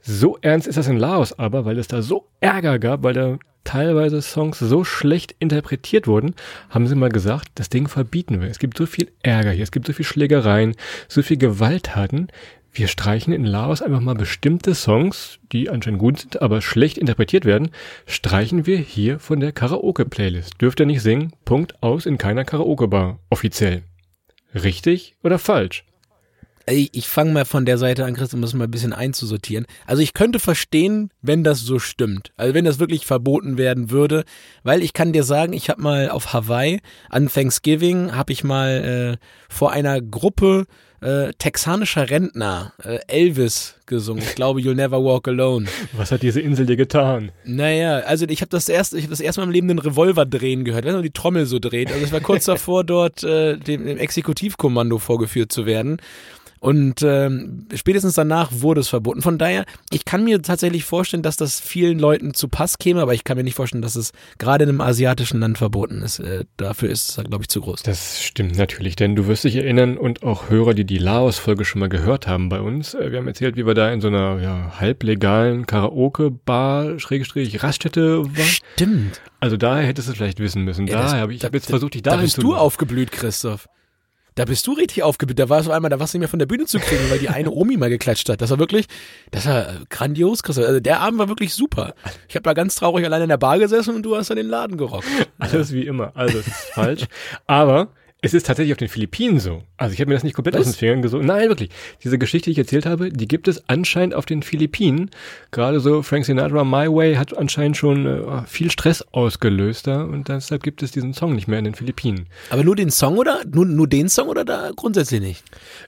So 0.00 0.38
ernst 0.42 0.68
ist 0.68 0.78
das 0.78 0.86
in 0.86 0.96
Laos 0.96 1.36
aber, 1.36 1.64
weil 1.64 1.76
es 1.76 1.88
da 1.88 2.02
so 2.02 2.28
Ärger 2.38 2.78
gab, 2.78 3.02
weil 3.02 3.14
da 3.14 3.36
teilweise 3.64 4.22
Songs 4.22 4.60
so 4.60 4.84
schlecht 4.84 5.34
interpretiert 5.40 6.06
wurden, 6.06 6.36
haben 6.70 6.86
sie 6.86 6.94
mal 6.94 7.08
gesagt, 7.08 7.48
das 7.56 7.68
Ding 7.68 7.88
verbieten 7.88 8.40
wir. 8.40 8.48
Es 8.48 8.60
gibt 8.60 8.78
so 8.78 8.86
viel 8.86 9.10
Ärger 9.24 9.50
hier, 9.50 9.64
es 9.64 9.72
gibt 9.72 9.88
so 9.88 9.92
viel 9.92 10.04
Schlägereien, 10.04 10.76
so 11.08 11.20
viel 11.20 11.36
Gewalttaten. 11.36 12.28
Wir 12.72 12.86
streichen 12.86 13.32
in 13.32 13.44
Laos 13.44 13.82
einfach 13.82 14.00
mal 14.00 14.14
bestimmte 14.14 14.76
Songs, 14.76 15.40
die 15.50 15.68
anscheinend 15.68 15.98
gut 15.98 16.20
sind, 16.20 16.40
aber 16.40 16.62
schlecht 16.62 16.96
interpretiert 16.96 17.44
werden, 17.44 17.70
streichen 18.06 18.66
wir 18.66 18.78
hier 18.78 19.18
von 19.18 19.40
der 19.40 19.50
Karaoke-Playlist. 19.50 20.60
Dürft 20.60 20.78
ihr 20.78 20.86
nicht 20.86 21.02
singen, 21.02 21.32
Punkt 21.44 21.82
aus 21.82 22.06
in 22.06 22.18
keiner 22.18 22.44
Karaoke-Bar, 22.44 23.18
offiziell. 23.30 23.82
Richtig 24.54 25.16
oder 25.22 25.38
falsch? 25.38 25.84
Ich 26.70 27.08
fange 27.08 27.32
mal 27.32 27.44
von 27.44 27.64
der 27.64 27.78
Seite 27.78 28.04
an, 28.04 28.14
Chris, 28.14 28.34
um 28.34 28.42
das 28.42 28.54
mal 28.54 28.64
ein 28.64 28.70
bisschen 28.70 28.92
einzusortieren. 28.92 29.66
Also 29.86 30.02
ich 30.02 30.12
könnte 30.12 30.38
verstehen, 30.38 31.10
wenn 31.22 31.44
das 31.44 31.60
so 31.60 31.78
stimmt. 31.78 32.32
Also 32.36 32.54
wenn 32.54 32.64
das 32.64 32.78
wirklich 32.78 33.06
verboten 33.06 33.58
werden 33.58 33.90
würde. 33.90 34.24
Weil 34.62 34.82
ich 34.82 34.92
kann 34.92 35.12
dir 35.12 35.24
sagen, 35.24 35.52
ich 35.52 35.70
habe 35.70 35.80
mal 35.80 36.10
auf 36.10 36.32
Hawaii 36.32 36.80
an 37.10 37.28
Thanksgiving, 37.28 38.14
habe 38.14 38.32
ich 38.32 38.44
mal 38.44 39.18
äh, 39.20 39.26
vor 39.48 39.72
einer 39.72 40.00
Gruppe 40.00 40.66
äh, 41.00 41.32
texanischer 41.38 42.10
Rentner 42.10 42.72
äh, 42.82 42.98
Elvis 43.06 43.76
gesungen. 43.86 44.22
Ich 44.22 44.34
glaube, 44.34 44.60
You'll 44.60 44.74
Never 44.74 45.02
Walk 45.02 45.28
Alone. 45.28 45.66
Was 45.96 46.10
hat 46.10 46.22
diese 46.22 46.40
Insel 46.40 46.66
dir 46.66 46.76
getan? 46.76 47.30
Naja, 47.44 48.00
also 48.00 48.26
ich 48.28 48.40
habe 48.40 48.50
das 48.50 48.68
erste, 48.68 48.96
ich 48.96 49.04
habe 49.04 49.10
das 49.10 49.20
erste 49.20 49.40
Mal 49.40 49.46
im 49.46 49.52
Leben 49.52 49.68
den 49.68 49.78
Revolver 49.78 50.26
drehen 50.26 50.64
gehört, 50.64 50.84
wenn 50.84 50.94
man 50.94 51.02
die 51.02 51.10
Trommel 51.10 51.46
so 51.46 51.58
dreht. 51.58 51.92
Also 51.92 52.04
ich 52.04 52.12
war 52.12 52.20
kurz 52.20 52.44
davor, 52.46 52.84
dort 52.84 53.22
äh, 53.22 53.56
dem, 53.56 53.86
dem 53.86 53.96
Exekutivkommando 53.96 54.98
vorgeführt 54.98 55.52
zu 55.52 55.66
werden. 55.66 55.98
Und 56.60 57.02
ähm, 57.02 57.66
spätestens 57.74 58.14
danach 58.14 58.50
wurde 58.52 58.80
es 58.80 58.88
verboten. 58.88 59.22
Von 59.22 59.38
daher, 59.38 59.64
ich 59.90 60.04
kann 60.04 60.24
mir 60.24 60.42
tatsächlich 60.42 60.84
vorstellen, 60.84 61.22
dass 61.22 61.36
das 61.36 61.60
vielen 61.60 61.98
Leuten 61.98 62.34
zu 62.34 62.48
Pass 62.48 62.78
käme, 62.78 63.00
aber 63.00 63.14
ich 63.14 63.24
kann 63.24 63.36
mir 63.36 63.44
nicht 63.44 63.54
vorstellen, 63.54 63.82
dass 63.82 63.96
es 63.96 64.12
gerade 64.38 64.64
in 64.64 64.70
einem 64.70 64.80
asiatischen 64.80 65.40
Land 65.40 65.58
verboten 65.58 66.02
ist. 66.02 66.18
Äh, 66.18 66.44
dafür 66.56 66.90
ist 66.90 67.18
es, 67.18 67.24
glaube 67.24 67.42
ich, 67.44 67.48
zu 67.48 67.60
groß. 67.60 67.82
Das 67.82 68.22
stimmt 68.22 68.56
natürlich, 68.56 68.96
denn 68.96 69.16
du 69.16 69.26
wirst 69.26 69.44
dich 69.44 69.56
erinnern 69.56 69.96
und 69.96 70.22
auch 70.22 70.50
Hörer, 70.50 70.74
die 70.74 70.84
die 70.84 70.98
Laos-Folge 70.98 71.64
schon 71.64 71.80
mal 71.80 71.88
gehört 71.88 72.26
haben 72.26 72.48
bei 72.48 72.60
uns. 72.60 72.94
Äh, 72.94 73.12
wir 73.12 73.18
haben 73.18 73.28
erzählt, 73.28 73.56
wie 73.56 73.66
wir 73.66 73.74
da 73.74 73.90
in 73.92 74.00
so 74.00 74.08
einer 74.08 74.40
ja, 74.40 74.80
halblegalen 74.80 75.66
Karaoke-Bar, 75.66 76.98
Schrägstrich, 76.98 77.62
Raststätte 77.62 78.24
waren. 78.24 78.46
Stimmt. 78.46 79.20
Also 79.40 79.56
daher 79.56 79.86
hättest 79.86 80.08
du 80.08 80.12
es 80.12 80.16
vielleicht 80.18 80.40
wissen 80.40 80.64
müssen. 80.64 80.86
Ja, 80.86 81.02
daher 81.02 81.20
habe 81.20 81.34
ich 81.34 81.44
hab 81.44 81.54
jetzt 81.54 81.68
versucht, 81.68 81.94
dich 81.94 82.02
da 82.02 82.12
Da 82.12 82.16
bist 82.16 82.42
du 82.42 82.54
aufgeblüht, 82.54 83.12
Christoph. 83.12 83.68
Da 84.34 84.44
bist 84.44 84.66
du 84.66 84.72
richtig 84.72 85.02
aufgeblüht. 85.02 85.38
Da 85.38 85.48
war 85.48 85.58
es 85.60 85.66
auf 85.66 85.72
einmal, 85.72 85.90
da 85.90 85.98
warst 85.98 86.14
du 86.14 86.18
nicht 86.18 86.22
mehr 86.22 86.28
von 86.28 86.38
der 86.38 86.46
Bühne 86.46 86.66
zu 86.66 86.78
kriegen, 86.78 87.10
weil 87.10 87.18
die 87.18 87.28
eine 87.28 87.50
Omi 87.52 87.76
mal 87.76 87.90
geklatscht 87.90 88.28
hat. 88.28 88.40
Das 88.40 88.50
war 88.50 88.58
wirklich, 88.58 88.86
das 89.30 89.46
war 89.46 89.66
grandios, 89.90 90.42
Chris. 90.42 90.58
Also 90.58 90.80
der 90.80 91.00
Abend 91.00 91.18
war 91.18 91.28
wirklich 91.28 91.54
super. 91.54 91.94
Ich 92.28 92.34
habe 92.36 92.44
da 92.44 92.52
ganz 92.52 92.76
traurig 92.76 93.04
alleine 93.04 93.24
in 93.24 93.30
der 93.30 93.36
Bar 93.36 93.58
gesessen 93.58 93.94
und 93.96 94.02
du 94.02 94.16
hast 94.16 94.30
dann 94.30 94.36
den 94.36 94.46
Laden 94.46 94.76
gerockt. 94.76 95.06
Alles 95.38 95.72
wie 95.72 95.86
immer. 95.86 96.12
Also 96.14 96.38
es 96.38 96.46
ist 96.46 96.70
falsch. 96.72 97.06
Aber 97.46 97.88
Es 98.20 98.34
ist 98.34 98.46
tatsächlich 98.46 98.72
auf 98.72 98.78
den 98.78 98.88
Philippinen 98.88 99.38
so. 99.38 99.62
Also 99.76 99.94
ich 99.94 100.00
habe 100.00 100.08
mir 100.08 100.14
das 100.16 100.24
nicht 100.24 100.34
komplett 100.34 100.54
Was? 100.56 100.62
aus 100.62 100.72
den 100.72 100.78
Fingern 100.78 101.02
gesogen. 101.02 101.26
Nein, 101.26 101.48
wirklich. 101.48 101.70
Diese 102.02 102.18
Geschichte, 102.18 102.46
die 102.46 102.52
ich 102.52 102.58
erzählt 102.58 102.84
habe, 102.84 103.10
die 103.10 103.28
gibt 103.28 103.46
es 103.46 103.68
anscheinend 103.68 104.12
auf 104.16 104.26
den 104.26 104.42
Philippinen. 104.42 105.10
Gerade 105.52 105.78
so 105.78 106.02
Frank 106.02 106.24
Sinatra, 106.24 106.64
My 106.64 106.92
Way, 106.92 107.14
hat 107.14 107.36
anscheinend 107.38 107.76
schon 107.76 108.06
äh, 108.06 108.42
viel 108.46 108.72
Stress 108.72 109.02
ausgelöst 109.12 109.86
da 109.86 110.02
und 110.02 110.26
deshalb 110.26 110.64
gibt 110.64 110.82
es 110.82 110.90
diesen 110.90 111.14
Song 111.14 111.36
nicht 111.36 111.46
mehr 111.46 111.60
in 111.60 111.64
den 111.64 111.76
Philippinen. 111.76 112.26
Aber 112.50 112.64
nur 112.64 112.74
den 112.74 112.90
Song 112.90 113.18
oder? 113.18 113.42
Nur, 113.48 113.66
nur 113.66 113.86
den 113.86 114.08
Song 114.08 114.26
oder 114.26 114.44
da 114.44 114.72
grundsätzlich 114.74 115.20
nicht? 115.20 115.44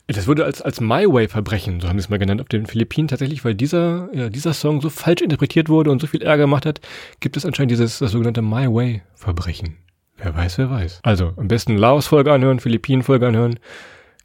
Das 0.06 0.28
wurde 0.28 0.44
als, 0.44 0.62
als 0.62 0.80
My 0.80 1.12
Way 1.12 1.26
Verbrechen, 1.26 1.80
so 1.80 1.88
haben 1.88 1.98
sie 1.98 2.04
es 2.04 2.10
mal 2.10 2.20
genannt, 2.20 2.40
auf 2.40 2.48
den 2.48 2.66
Philippinen 2.66 3.08
tatsächlich, 3.08 3.44
weil 3.44 3.56
dieser, 3.56 4.08
ja, 4.12 4.28
dieser 4.28 4.54
Song 4.54 4.80
so 4.80 4.88
falsch 4.88 5.22
interpretiert 5.22 5.68
wurde 5.68 5.90
und 5.90 6.00
so 6.00 6.06
viel 6.06 6.22
Ärger 6.22 6.44
gemacht 6.44 6.64
hat, 6.64 6.80
gibt 7.18 7.36
es 7.36 7.44
anscheinend 7.44 7.72
dieses, 7.72 7.98
das 7.98 8.12
sogenannte 8.12 8.40
My 8.40 8.72
Way 8.72 9.02
Verbrechen. 9.16 9.78
Wer 10.22 10.34
weiß, 10.34 10.58
wer 10.58 10.70
weiß. 10.70 11.00
Also, 11.02 11.32
am 11.36 11.48
besten 11.48 11.76
Laos-Folge 11.76 12.32
anhören, 12.32 12.60
Philippinen-Folge 12.60 13.26
anhören. 13.26 13.58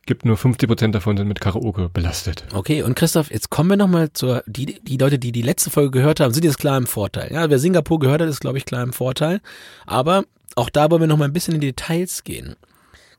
Gibt 0.05 0.23
nur 0.23 0.37
50% 0.37 0.91
davon 0.91 1.17
sind 1.17 1.27
mit 1.27 1.41
Karaoke 1.41 1.89
belastet. 1.89 2.43
Okay, 2.53 2.83
und 2.83 2.95
Christoph, 2.95 3.31
jetzt 3.31 3.49
kommen 3.49 3.71
wir 3.71 3.77
nochmal 3.77 4.13
zur, 4.13 4.43
die, 4.45 4.79
die 4.83 4.97
Leute, 4.97 5.17
die 5.17 5.31
die 5.31 5.41
letzte 5.41 5.71
Folge 5.71 5.89
gehört 5.89 6.19
haben, 6.19 6.31
sind 6.31 6.45
jetzt 6.45 6.59
klar 6.59 6.77
im 6.77 6.85
Vorteil. 6.85 7.33
Ja, 7.33 7.49
wer 7.49 7.57
Singapur 7.57 7.97
gehört 7.97 8.21
hat, 8.21 8.29
ist, 8.29 8.41
glaube 8.41 8.59
ich, 8.59 8.65
klar 8.65 8.83
im 8.83 8.93
Vorteil. 8.93 9.41
Aber 9.87 10.25
auch 10.55 10.69
da 10.69 10.91
wollen 10.91 11.01
wir 11.01 11.07
nochmal 11.07 11.27
ein 11.27 11.33
bisschen 11.33 11.55
in 11.55 11.61
die 11.61 11.67
Details 11.67 12.23
gehen. 12.23 12.55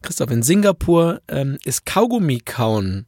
Christoph, 0.03 0.31
in 0.31 0.45
Singapur 0.45 1.23
ähm, 1.27 1.59
ist 1.65 1.87
Kaugummi-Kauen 1.87 3.07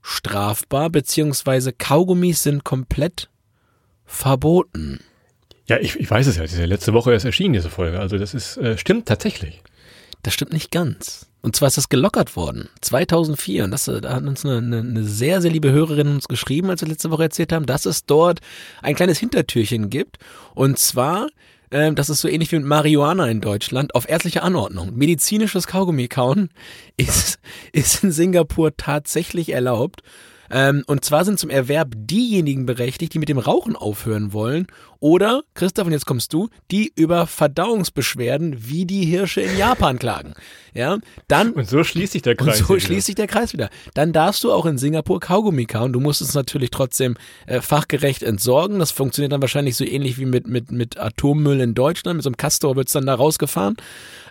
strafbar, 0.00 0.88
beziehungsweise 0.88 1.72
Kaugummis 1.72 2.42
sind 2.42 2.64
komplett 2.64 3.28
verboten. 4.06 5.00
Ja, 5.66 5.78
ich, 5.78 5.98
ich 5.98 6.10
weiß 6.10 6.26
es 6.26 6.36
ja. 6.36 6.42
Das 6.42 6.56
letzte 6.56 6.92
Woche 6.92 7.12
erst 7.12 7.24
erschienen, 7.24 7.54
diese 7.54 7.70
Folge. 7.70 7.98
Also 8.00 8.18
das 8.18 8.34
ist, 8.34 8.56
äh, 8.58 8.76
stimmt 8.76 9.06
tatsächlich. 9.06 9.62
Das 10.22 10.34
stimmt 10.34 10.52
nicht 10.52 10.70
ganz. 10.70 11.26
Und 11.42 11.56
zwar 11.56 11.68
ist 11.68 11.76
das 11.76 11.90
gelockert 11.90 12.36
worden. 12.36 12.68
2004. 12.80 13.64
Und 13.64 13.70
das, 13.70 13.88
äh, 13.88 14.00
da 14.00 14.14
hat 14.14 14.24
uns 14.24 14.44
eine, 14.44 14.58
eine, 14.58 14.78
eine 14.80 15.04
sehr, 15.04 15.40
sehr 15.40 15.50
liebe 15.50 15.70
Hörerin 15.70 16.08
uns 16.08 16.28
geschrieben, 16.28 16.70
als 16.70 16.80
wir 16.80 16.88
letzte 16.88 17.10
Woche 17.10 17.24
erzählt 17.24 17.52
haben, 17.52 17.66
dass 17.66 17.86
es 17.86 18.06
dort 18.06 18.40
ein 18.82 18.94
kleines 18.94 19.18
Hintertürchen 19.18 19.90
gibt. 19.90 20.18
Und 20.54 20.78
zwar, 20.78 21.28
ähm, 21.70 21.94
das 21.94 22.08
ist 22.08 22.20
so 22.20 22.28
ähnlich 22.28 22.50
wie 22.52 22.56
mit 22.56 22.66
Marihuana 22.66 23.28
in 23.28 23.40
Deutschland, 23.40 23.94
auf 23.94 24.08
ärztliche 24.08 24.42
Anordnung. 24.42 24.94
Medizinisches 24.94 25.66
Kaugummi-Kauen 25.66 26.50
ist, 26.96 27.38
ist 27.72 28.04
in 28.04 28.12
Singapur 28.12 28.76
tatsächlich 28.76 29.50
erlaubt. 29.50 30.02
Ähm, 30.50 30.84
und 30.86 31.04
zwar 31.04 31.24
sind 31.24 31.38
zum 31.38 31.50
Erwerb 31.50 31.92
diejenigen 31.94 32.66
berechtigt, 32.66 33.14
die 33.14 33.18
mit 33.18 33.28
dem 33.28 33.38
Rauchen 33.38 33.76
aufhören 33.76 34.32
wollen. 34.32 34.66
Oder, 35.04 35.42
Christoph, 35.52 35.86
und 35.86 35.92
jetzt 35.92 36.06
kommst 36.06 36.32
du, 36.32 36.48
die 36.70 36.90
über 36.96 37.26
Verdauungsbeschwerden 37.26 38.70
wie 38.70 38.86
die 38.86 39.04
Hirsche 39.04 39.42
in 39.42 39.58
Japan 39.58 39.98
klagen. 39.98 40.32
Ja, 40.72 40.96
dann. 41.28 41.52
Und 41.52 41.68
so 41.68 41.84
schließt 41.84 42.14
sich 42.14 42.22
der 42.22 42.40
Und 42.40 42.46
Kreis. 42.46 42.60
so 42.60 42.68
hier 42.68 42.80
schließt 42.80 43.04
sich 43.08 43.14
der 43.14 43.26
Kreis 43.26 43.52
wieder. 43.52 43.68
Dann 43.92 44.14
darfst 44.14 44.42
du 44.44 44.50
auch 44.50 44.64
in 44.64 44.78
Singapur 44.78 45.20
Kaugummi 45.20 45.66
kauen. 45.66 45.92
Du 45.92 46.00
musst 46.00 46.22
es 46.22 46.32
natürlich 46.32 46.70
trotzdem 46.70 47.18
äh, 47.46 47.60
fachgerecht 47.60 48.22
entsorgen. 48.22 48.78
Das 48.78 48.92
funktioniert 48.92 49.32
dann 49.32 49.42
wahrscheinlich 49.42 49.76
so 49.76 49.84
ähnlich 49.84 50.16
wie 50.16 50.24
mit, 50.24 50.46
mit, 50.46 50.72
mit 50.72 50.98
Atommüll 50.98 51.60
in 51.60 51.74
Deutschland. 51.74 52.16
Mit 52.16 52.24
so 52.24 52.30
einem 52.30 52.38
Castor 52.38 52.74
wird's 52.74 52.92
dann 52.92 53.04
da 53.04 53.14
rausgefahren. 53.14 53.76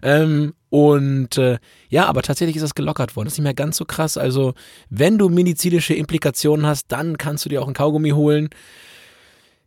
Ähm, 0.02 0.56
und 0.72 1.38
äh, 1.38 1.60
ja, 1.90 2.08
aber 2.08 2.24
tatsächlich 2.24 2.56
ist 2.56 2.64
das 2.64 2.74
gelockert 2.74 3.16
worden. 3.16 3.28
Das 3.28 3.36
ist 3.36 3.38
nicht 3.38 3.44
mehr 3.44 3.54
ganz 3.54 3.78
so 3.78 3.86
krass. 3.86 4.18
Also, 4.18 4.56
wenn 4.90 5.20
du 5.20 5.30
medizinische 5.30 5.94
Implikationen 5.94 6.66
hast, 6.66 6.92
dann 6.92 7.20
kannst 7.20 7.46
du 7.46 7.50
dir 7.50 7.62
auch 7.62 7.68
ein 7.68 7.76
Kaugummi 7.76 8.10
holen. 8.10 8.50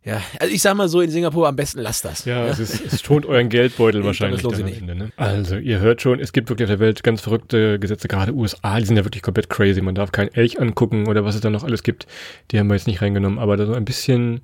Ja, 0.07 0.21
also 0.39 0.53
ich 0.53 0.61
sag 0.61 0.77
mal 0.77 0.87
so, 0.87 1.01
in 1.01 1.09
Singapur 1.09 1.49
am 1.49 1.57
besten 1.57 1.81
lasst 1.81 2.05
das. 2.05 2.23
Ja, 2.23 2.47
es, 2.47 2.59
ist, 2.59 2.93
es 2.93 3.01
schont 3.01 3.25
euren 3.25 3.49
Geldbeutel 3.49 3.99
Ich 3.99 4.05
wahrscheinlich. 4.05 4.39
glaube, 4.39 4.55
das 4.55 4.63
lohnt 4.63 4.73
sich 4.73 4.81
am 4.81 4.89
Ende, 4.89 5.03
ne? 5.03 5.11
Also, 5.17 5.57
ihr 5.57 5.79
hört 5.79 6.01
schon, 6.01 6.21
es 6.21 6.31
gibt 6.31 6.49
wirklich 6.49 6.65
auf 6.65 6.71
der 6.71 6.79
Welt 6.79 7.03
ganz 7.03 7.19
verrückte 7.19 7.77
Gesetze, 7.77 8.07
gerade 8.07 8.33
USA, 8.33 8.79
die 8.79 8.85
sind 8.85 8.95
ja 8.95 9.03
wirklich 9.03 9.21
komplett 9.21 9.49
crazy. 9.49 9.81
Man 9.81 9.95
darf 9.95 10.13
keinen 10.13 10.33
Elch 10.33 10.61
angucken 10.61 11.09
oder 11.09 11.25
was 11.25 11.35
es 11.35 11.41
da 11.41 11.49
noch 11.49 11.65
alles 11.65 11.83
gibt. 11.83 12.07
Die 12.51 12.59
haben 12.59 12.67
wir 12.67 12.75
jetzt 12.75 12.87
nicht 12.87 13.01
reingenommen, 13.01 13.37
aber 13.37 13.57
da 13.57 13.65
so 13.65 13.73
ein 13.73 13.83
bisschen, 13.83 14.39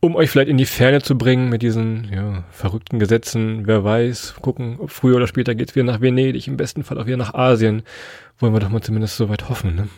um 0.00 0.16
euch 0.16 0.30
vielleicht 0.30 0.48
in 0.48 0.56
die 0.56 0.64
Ferne 0.64 1.02
zu 1.02 1.18
bringen 1.18 1.50
mit 1.50 1.60
diesen 1.60 2.10
ja, 2.10 2.44
verrückten 2.50 2.98
Gesetzen. 2.98 3.66
Wer 3.66 3.84
weiß, 3.84 4.36
gucken, 4.40 4.78
ob 4.78 4.90
früher 4.90 5.16
oder 5.16 5.26
später 5.26 5.54
geht's 5.54 5.74
wieder 5.74 5.84
nach 5.84 6.00
Venedig, 6.00 6.48
im 6.48 6.56
besten 6.56 6.84
Fall 6.84 6.98
auch 6.98 7.04
wieder 7.04 7.18
nach 7.18 7.34
Asien. 7.34 7.82
Wollen 8.38 8.54
wir 8.54 8.60
doch 8.60 8.70
mal 8.70 8.80
zumindest 8.80 9.18
so 9.18 9.28
weit 9.28 9.50
hoffen, 9.50 9.74
ne? 9.74 9.88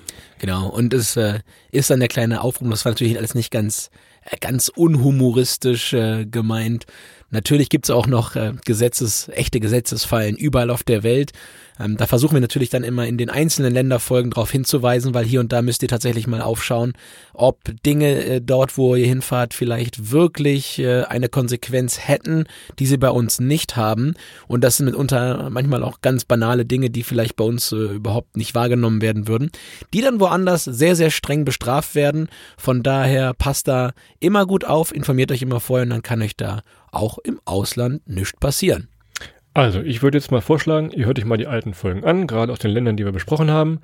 Genau, 0.41 0.69
und 0.69 0.93
es 0.93 1.17
äh, 1.17 1.39
ist 1.71 1.91
dann 1.91 2.01
der 2.01 2.09
kleine 2.09 2.43
Aufruf, 2.43 2.69
das 2.69 2.85
war 2.85 2.93
natürlich 2.93 3.17
alles 3.17 3.35
nicht 3.35 3.51
ganz, 3.51 3.91
ganz 4.41 4.69
unhumoristisch 4.69 5.93
äh, 5.93 6.27
gemeint. 6.27 6.87
Natürlich 7.35 7.69
gibt's 7.69 7.91
auch 7.91 8.07
noch 8.07 8.37
äh, 8.37 8.53
Gesetzes, 8.65 9.29
echte 9.35 9.59
Gesetzesfallen 9.59 10.37
überall 10.37 10.71
auf 10.71 10.85
der 10.85 11.03
Welt. 11.03 11.33
Ähm, 11.81 11.97
da 11.97 12.07
versuchen 12.07 12.35
wir 12.35 12.41
natürlich 12.41 12.71
dann 12.71 12.85
immer 12.85 13.07
in 13.09 13.19
den 13.19 13.29
einzelnen 13.29 13.75
Länderfolgen 13.75 14.31
darauf 14.31 14.53
hinzuweisen, 14.53 15.15
weil 15.15 15.25
hier 15.25 15.41
und 15.41 15.53
da 15.53 15.61
müsst 15.61 15.83
ihr 15.83 15.89
tatsächlich 15.89 16.29
mal 16.29 16.41
aufschauen, 16.41 16.93
ob 17.33 17.59
Dinge 17.85 18.25
äh, 18.25 18.41
dort, 18.41 18.79
wo 18.79 18.95
ihr 18.95 19.07
hinfahrt, 19.07 19.53
vielleicht 19.53 20.13
wirklich 20.13 20.79
äh, 20.79 21.03
eine 21.03 21.29
Konsequenz 21.29 21.99
hätten, 21.99 22.45
die 22.79 22.87
sie 22.87 22.99
bei 22.99 23.11
uns 23.11 23.41
nicht 23.41 23.75
haben. 23.75 24.15
Und 24.47 24.63
das 24.63 24.77
sind 24.77 24.87
mitunter 24.87 25.51
manchmal 25.51 25.83
auch 25.83 26.01
ganz 26.01 26.25
banale 26.25 26.65
Dinge, 26.65 26.91
die 26.91 27.03
vielleicht 27.03 27.35
bei 27.35 27.45
uns 27.45 27.73
äh, 27.73 27.77
überhaupt 27.77 28.37
nicht 28.37 28.55
wahrgenommen 28.55 29.03
werden 29.03 29.27
würden, 29.27 29.51
die 29.93 30.03
dann 30.03 30.21
woanders 30.21 30.63
sehr, 30.63 30.95
sehr 30.95 31.11
streng 31.11 31.45
bestraft 31.45 31.97
werden. 31.97 32.29
Von 32.57 32.85
daher 32.85 33.35
passt 33.35 33.67
da 33.67 33.93
immer 34.21 34.47
gut 34.47 34.65
auf, 34.65 34.95
informiert 34.95 35.33
euch 35.33 35.43
immer 35.43 35.59
vorher 35.59 35.83
und 35.83 35.91
dann 35.91 36.03
kann 36.03 36.23
euch 36.23 36.37
da 36.37 36.63
auch 36.95 37.19
im 37.19 37.41
Ausland 37.45 38.09
nichts 38.09 38.39
passieren. 38.39 38.89
Also, 39.53 39.81
ich 39.81 40.03
würde 40.03 40.19
jetzt 40.19 40.33
mal 40.33 40.41
vorschlagen, 40.41 40.91
ihr 40.91 41.07
hört 41.07 41.19
euch 41.19 41.25
mal 41.25 41.37
die 41.37 41.47
alten 41.47 41.75
Folgen 41.75 42.05
an, 42.05 42.27
gerade 42.27 42.53
aus 42.53 42.59
den 42.59 42.73
Ländern, 42.73 42.97
die 42.97 43.05
wir 43.05 43.13
besprochen 43.13 43.51
haben. 43.51 43.81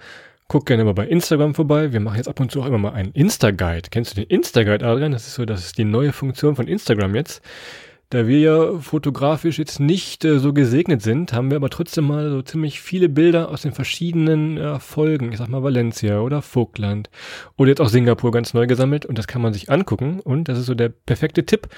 Guckt 0.49 0.67
gerne 0.67 0.85
mal 0.85 0.95
bei 0.95 1.07
Instagram 1.07 1.55
vorbei. 1.55 1.93
Wir 1.93 2.01
machen 2.01 2.17
jetzt 2.17 2.27
ab 2.27 2.41
und 2.41 2.51
zu 2.51 2.61
auch 2.61 2.67
immer 2.67 2.79
mal 2.79 2.93
einen 2.93 3.13
Insta-Guide. 3.13 3.89
Kennst 3.91 4.11
du 4.11 4.21
den 4.21 4.29
Insta-Guide, 4.29 4.85
Adrian? 4.85 5.13
Das 5.13 5.29
ist 5.29 5.35
so, 5.35 5.45
das 5.45 5.65
ist 5.65 5.79
die 5.79 5.85
neue 5.85 6.13
Funktion 6.13 6.57
von 6.57 6.67
Instagram 6.67 7.15
jetzt. 7.15 7.41
Da 8.11 8.27
wir 8.27 8.41
ja 8.41 8.79
fotografisch 8.81 9.61
jetzt 9.61 9.79
nicht 9.79 10.25
äh, 10.25 10.41
so 10.41 10.53
gesegnet 10.53 11.01
sind, 11.01 11.33
haben 11.33 11.51
wir 11.51 11.57
aber 11.57 11.71
trotzdem 11.71 12.09
mal 12.09 12.29
so 12.29 12.43
ziemlich 12.43 12.81
viele 12.81 13.09
Bilder 13.09 13.51
aus 13.51 13.63
den 13.63 13.71
verschiedenen 13.71 14.59
äh, 14.59 14.81
Folgen. 14.81 15.31
Ich 15.31 15.39
sag 15.39 15.49
mal 15.49 15.63
Valencia 15.63 16.19
oder 16.19 16.43
Vogtland 16.43 17.09
oder 17.57 17.69
jetzt 17.69 17.81
auch 17.81 17.89
Singapur 17.89 18.33
ganz 18.33 18.53
neu 18.53 18.67
gesammelt 18.67 19.07
und 19.07 19.17
das 19.17 19.29
kann 19.29 19.41
man 19.41 19.53
sich 19.53 19.71
angucken 19.71 20.19
und 20.19 20.49
das 20.49 20.59
ist 20.59 20.67
so 20.67 20.75
der 20.75 20.89
perfekte 20.89 21.47
Tipp. 21.47 21.69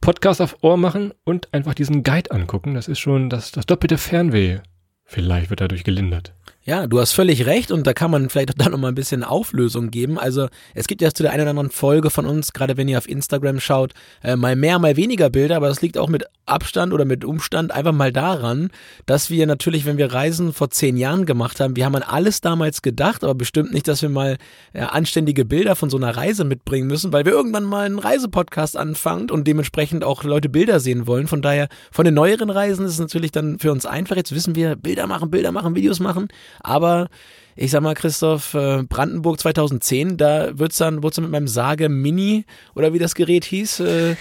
Podcast 0.00 0.40
auf 0.40 0.58
Ohr 0.62 0.76
machen 0.76 1.12
und 1.24 1.52
einfach 1.52 1.74
diesen 1.74 2.04
Guide 2.04 2.30
angucken. 2.30 2.74
Das 2.74 2.86
ist 2.86 3.00
schon 3.00 3.28
das, 3.28 3.50
das 3.50 3.66
doppelte 3.66 3.98
Fernweh. 3.98 4.60
Vielleicht 5.04 5.50
wird 5.50 5.60
dadurch 5.60 5.82
gelindert. 5.82 6.34
Ja, 6.62 6.86
du 6.86 7.00
hast 7.00 7.12
völlig 7.12 7.46
recht 7.46 7.70
und 7.70 7.86
da 7.86 7.94
kann 7.94 8.10
man 8.10 8.28
vielleicht 8.28 8.50
auch 8.50 8.54
da 8.58 8.68
noch 8.68 8.78
mal 8.78 8.88
ein 8.88 8.94
bisschen 8.94 9.24
Auflösung 9.24 9.90
geben. 9.90 10.18
Also 10.18 10.48
es 10.74 10.86
gibt 10.86 11.00
ja 11.00 11.10
zu 11.10 11.22
der 11.22 11.32
einen 11.32 11.42
oder 11.42 11.50
anderen 11.50 11.70
Folge 11.70 12.10
von 12.10 12.26
uns, 12.26 12.52
gerade 12.52 12.76
wenn 12.76 12.86
ihr 12.86 12.98
auf 12.98 13.08
Instagram 13.08 13.60
schaut, 13.60 13.94
äh, 14.22 14.36
mal 14.36 14.56
mehr, 14.56 14.78
mal 14.78 14.96
weniger 14.96 15.30
Bilder, 15.30 15.56
aber 15.56 15.68
das 15.68 15.80
liegt 15.80 15.96
auch 15.96 16.08
mit 16.08 16.26
Abstand 16.44 16.92
oder 16.92 17.06
mit 17.06 17.24
Umstand 17.24 17.72
einfach 17.72 17.92
mal 17.92 18.12
daran, 18.12 18.70
dass 19.06 19.30
wir 19.30 19.46
natürlich, 19.46 19.86
wenn 19.86 19.96
wir 19.96 20.12
Reisen 20.12 20.52
vor 20.52 20.68
zehn 20.68 20.98
Jahren 20.98 21.24
gemacht 21.24 21.60
haben, 21.60 21.76
wir 21.76 21.86
haben 21.86 21.94
an 21.94 22.02
alles 22.02 22.42
damals 22.42 22.82
gedacht, 22.82 23.24
aber 23.24 23.34
bestimmt 23.34 23.72
nicht, 23.72 23.88
dass 23.88 24.02
wir 24.02 24.10
mal 24.10 24.36
äh, 24.74 24.80
anständige 24.80 25.46
Bilder 25.46 25.76
von 25.76 25.88
so 25.88 25.96
einer 25.96 26.14
Reise 26.14 26.44
mitbringen 26.44 26.88
müssen, 26.88 27.10
weil 27.10 27.24
wir 27.24 27.32
irgendwann 27.32 27.64
mal 27.64 27.86
einen 27.86 27.98
Reisepodcast 27.98 28.76
anfangen 28.76 29.30
und 29.30 29.46
dementsprechend 29.46 30.04
auch 30.04 30.24
Leute 30.24 30.50
Bilder 30.50 30.78
sehen 30.78 31.06
wollen. 31.06 31.26
Von 31.26 31.40
daher, 31.40 31.68
von 31.90 32.04
den 32.04 32.14
neueren 32.14 32.50
Reisen 32.50 32.84
ist 32.84 32.92
es 32.92 32.98
natürlich 32.98 33.32
dann 33.32 33.58
für 33.58 33.72
uns 33.72 33.86
einfach. 33.86 34.16
Jetzt 34.16 34.34
wissen 34.34 34.54
wir, 34.54 34.76
Bilder 34.76 35.06
machen, 35.06 35.30
Bilder 35.30 35.52
machen, 35.52 35.74
Videos 35.74 36.00
machen. 36.00 36.28
Aber 36.62 37.08
ich 37.56 37.70
sag 37.70 37.82
mal, 37.82 37.94
Christoph, 37.94 38.54
äh, 38.54 38.82
Brandenburg 38.82 39.40
2010, 39.40 40.16
da 40.16 40.58
wird's 40.58 40.78
dann, 40.78 41.02
wird's 41.02 41.16
dann 41.16 41.24
mit 41.24 41.32
meinem 41.32 41.48
Sage 41.48 41.88
Mini 41.88 42.44
oder 42.74 42.92
wie 42.92 42.98
das 42.98 43.14
Gerät 43.14 43.44
hieß, 43.44 43.80
äh, 43.80 44.16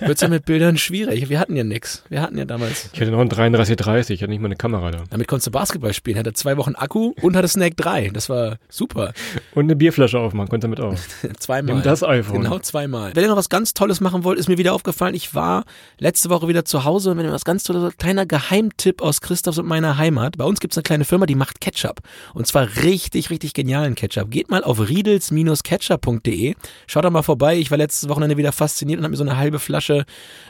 wird's 0.00 0.20
dann 0.20 0.30
mit 0.30 0.44
Bildern 0.44 0.78
schwierig. 0.78 1.28
Wir 1.28 1.38
hatten 1.38 1.56
ja 1.56 1.64
nix. 1.64 2.04
Wir 2.08 2.22
hatten 2.22 2.38
ja 2.38 2.44
damals. 2.44 2.90
Ich 2.92 3.00
hatte 3.00 3.10
noch 3.10 3.20
einen 3.20 3.28
3330, 3.28 4.14
ich 4.14 4.22
hatte 4.22 4.30
nicht 4.30 4.40
mal 4.40 4.46
eine 4.46 4.56
Kamera 4.56 4.90
da. 4.90 5.04
Damit 5.10 5.28
konntest 5.28 5.48
du 5.48 5.50
Basketball 5.50 5.92
spielen, 5.92 6.18
hatte 6.18 6.32
zwei 6.32 6.56
Wochen 6.56 6.74
Akku 6.74 7.12
und 7.20 7.36
hatte 7.36 7.48
Snack 7.48 7.76
3. 7.76 8.10
Das 8.12 8.28
war 8.28 8.58
super. 8.68 9.12
Und 9.54 9.64
eine 9.64 9.76
Bierflasche 9.76 10.18
aufmachen, 10.18 10.48
konnte 10.48 10.68
damit 10.68 10.80
auch. 10.80 10.94
Zweimal. 11.38 11.74
Nimm 11.74 11.84
das 11.84 12.02
iPhone. 12.02 12.42
Genau 12.42 12.58
zweimal. 12.58 13.14
Wenn 13.14 13.24
ihr 13.24 13.28
noch 13.28 13.36
was 13.36 13.48
ganz 13.48 13.74
Tolles 13.74 14.00
machen 14.00 14.24
wollt, 14.24 14.38
ist 14.38 14.48
mir 14.48 14.58
wieder 14.58 14.74
aufgefallen, 14.74 15.14
ich 15.14 15.34
war 15.34 15.64
letzte 15.98 16.30
Woche 16.30 16.48
wieder 16.48 16.64
zu 16.64 16.84
Hause 16.84 17.10
und 17.10 17.18
wenn 17.18 17.26
ihr 17.26 17.32
was 17.32 17.44
ganz 17.44 17.64
Tolles, 17.64 17.96
kleiner 17.96 18.26
Geheimtipp 18.26 19.02
aus 19.02 19.20
Christophs 19.20 19.58
und 19.58 19.66
meiner 19.66 19.98
Heimat. 19.98 20.36
Bei 20.36 20.44
uns 20.44 20.60
gibt's 20.60 20.76
eine 20.76 20.82
kleine 20.82 21.04
Firma, 21.04 21.26
die 21.26 21.34
macht 21.34 21.60
Ketchup. 21.60 22.00
Und 22.34 22.46
zwar 22.46 22.67
richtig, 22.82 23.30
richtig 23.30 23.54
genialen 23.54 23.94
Ketchup. 23.94 24.30
Geht 24.30 24.50
mal 24.50 24.62
auf 24.64 24.88
riedels-ketchup.de. 24.88 26.54
Schaut 26.86 27.04
da 27.04 27.10
mal 27.10 27.22
vorbei. 27.22 27.56
Ich 27.56 27.70
war 27.70 27.78
letztes 27.78 28.08
Wochenende 28.08 28.36
wieder 28.36 28.52
fasziniert 28.52 28.98
und 28.98 29.04
habe 29.04 29.10
mir 29.10 29.16
so 29.16 29.24
eine 29.24 29.36
halbe 29.36 29.58
Flasche 29.58 30.04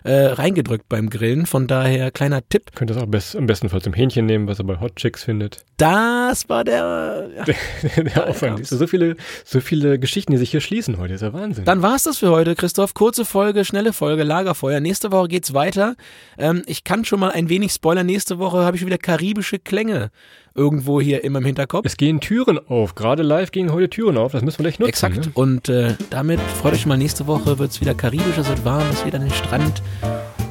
äh, 0.05 0.13
reingedrückt 0.13 0.89
beim 0.89 1.11
Grillen. 1.11 1.47
Von 1.47 1.67
daher 1.67 2.11
kleiner 2.11 2.47
Tipp. 2.49 2.73
Könnt 2.75 2.91
das 2.91 2.97
auch 2.97 3.07
best, 3.07 3.37
am 3.37 3.47
besten 3.47 3.69
Fall 3.69 3.83
zum 3.83 3.93
Hähnchen 3.93 4.27
nehmen, 4.27 4.47
was 4.47 4.59
ihr 4.61 4.65
bei 4.65 4.81
Hot 4.81 4.97
Chicks 4.97 5.25
findet. 5.25 5.65
Das 5.77 6.49
war 6.49 6.65
der. 6.65 7.29
Ja. 7.37 7.45
Der 8.03 8.29
Aufwand. 8.29 8.57
kam's. 8.57 8.69
So 8.71 8.87
viele, 8.87 9.17
so 9.45 9.61
viele 9.61 9.99
Geschichten, 9.99 10.33
die 10.33 10.39
sich 10.39 10.51
hier 10.51 10.61
schließen 10.61 10.99
heute. 10.99 11.15
ist 11.15 11.21
ja 11.23 11.33
Wahnsinn. 11.33 11.65
Dann 11.65 11.83
war's 11.83 12.03
das 12.05 12.19
für 12.19 12.31
heute, 12.31 12.55
Christoph. 12.55 12.95
Kurze 12.95 13.25
Folge, 13.25 13.65
schnelle 13.65 13.93
Folge, 13.93 14.23
Lagerfeuer. 14.25 14.81
Nächste 14.81 15.13
Woche 15.13 15.29
geht's 15.29 15.55
weiter. 15.55 15.95
Ähm, 16.37 16.63
ich 16.67 16.85
kann 16.85 17.05
schon 17.05 17.21
mal 17.21 17.31
ein 17.31 17.49
wenig 17.49 17.73
spoilern. 17.73 18.07
Nächste 18.07 18.39
Woche 18.39 18.59
habe 18.59 18.77
ich 18.77 18.85
wieder 18.85 18.99
karibische 18.99 19.59
Klänge 19.59 20.11
irgendwo 20.59 21.01
hier 21.01 21.25
immer 21.25 21.39
im 21.39 21.45
Hinterkopf. 21.45 21.87
Es 21.87 21.97
gehen 21.97 22.21
Türen 22.21 22.59
auf. 22.69 22.95
Gerade 22.95 23.23
live 23.23 23.51
gehen 23.53 23.73
heute 23.73 23.89
Türen 23.89 24.19
auf. 24.19 24.33
Das 24.33 24.43
müssen 24.43 24.59
wir 24.59 24.65
gleich 24.65 24.79
nutzen. 24.79 24.89
Exakt. 24.91 25.27
Ne? 25.27 25.33
Und 25.35 25.69
äh, 25.69 25.95
damit 26.11 26.41
freut 26.41 26.75
euch 26.75 26.85
mal, 26.85 26.99
nächste 26.99 27.27
Woche 27.27 27.59
wird 27.59 27.71
es 27.71 27.81
wieder 27.81 27.95
karibisch, 27.95 28.37
es 28.37 28.49
wird 28.49 28.65
warm, 28.65 28.85
es 28.91 29.05
wird 29.05 29.15
an 29.15 29.23
den 29.23 29.31
Strand. 29.31 29.83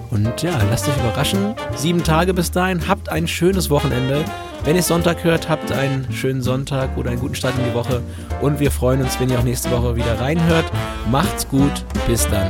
Und 0.10 0.42
ja, 0.42 0.52
lasst 0.70 0.88
euch 0.88 0.98
überraschen. 0.98 1.54
Sieben 1.76 2.04
Tage 2.04 2.34
bis 2.34 2.50
dahin. 2.50 2.88
Habt 2.88 3.10
ein 3.10 3.28
schönes 3.28 3.70
Wochenende. 3.70 4.24
Wenn 4.64 4.76
ihr 4.76 4.82
Sonntag 4.82 5.24
hört, 5.24 5.50
habt 5.50 5.72
einen 5.72 6.12
schönen 6.12 6.42
Sonntag 6.42 6.98
oder 6.98 7.12
einen 7.12 7.20
guten 7.20 7.36
Start 7.36 7.54
in 7.58 7.66
die 7.66 7.74
Woche. 7.74 8.02
Und 8.42 8.60
wir 8.60 8.72
freuen 8.72 9.02
uns, 9.02 9.20
wenn 9.20 9.30
ihr 9.30 9.38
auch 9.38 9.44
nächste 9.44 9.70
Woche 9.70 9.96
wieder 9.96 10.20
reinhört. 10.20 10.66
Macht's 11.12 11.48
gut. 11.48 11.86
Bis 12.08 12.28
dann. 12.30 12.50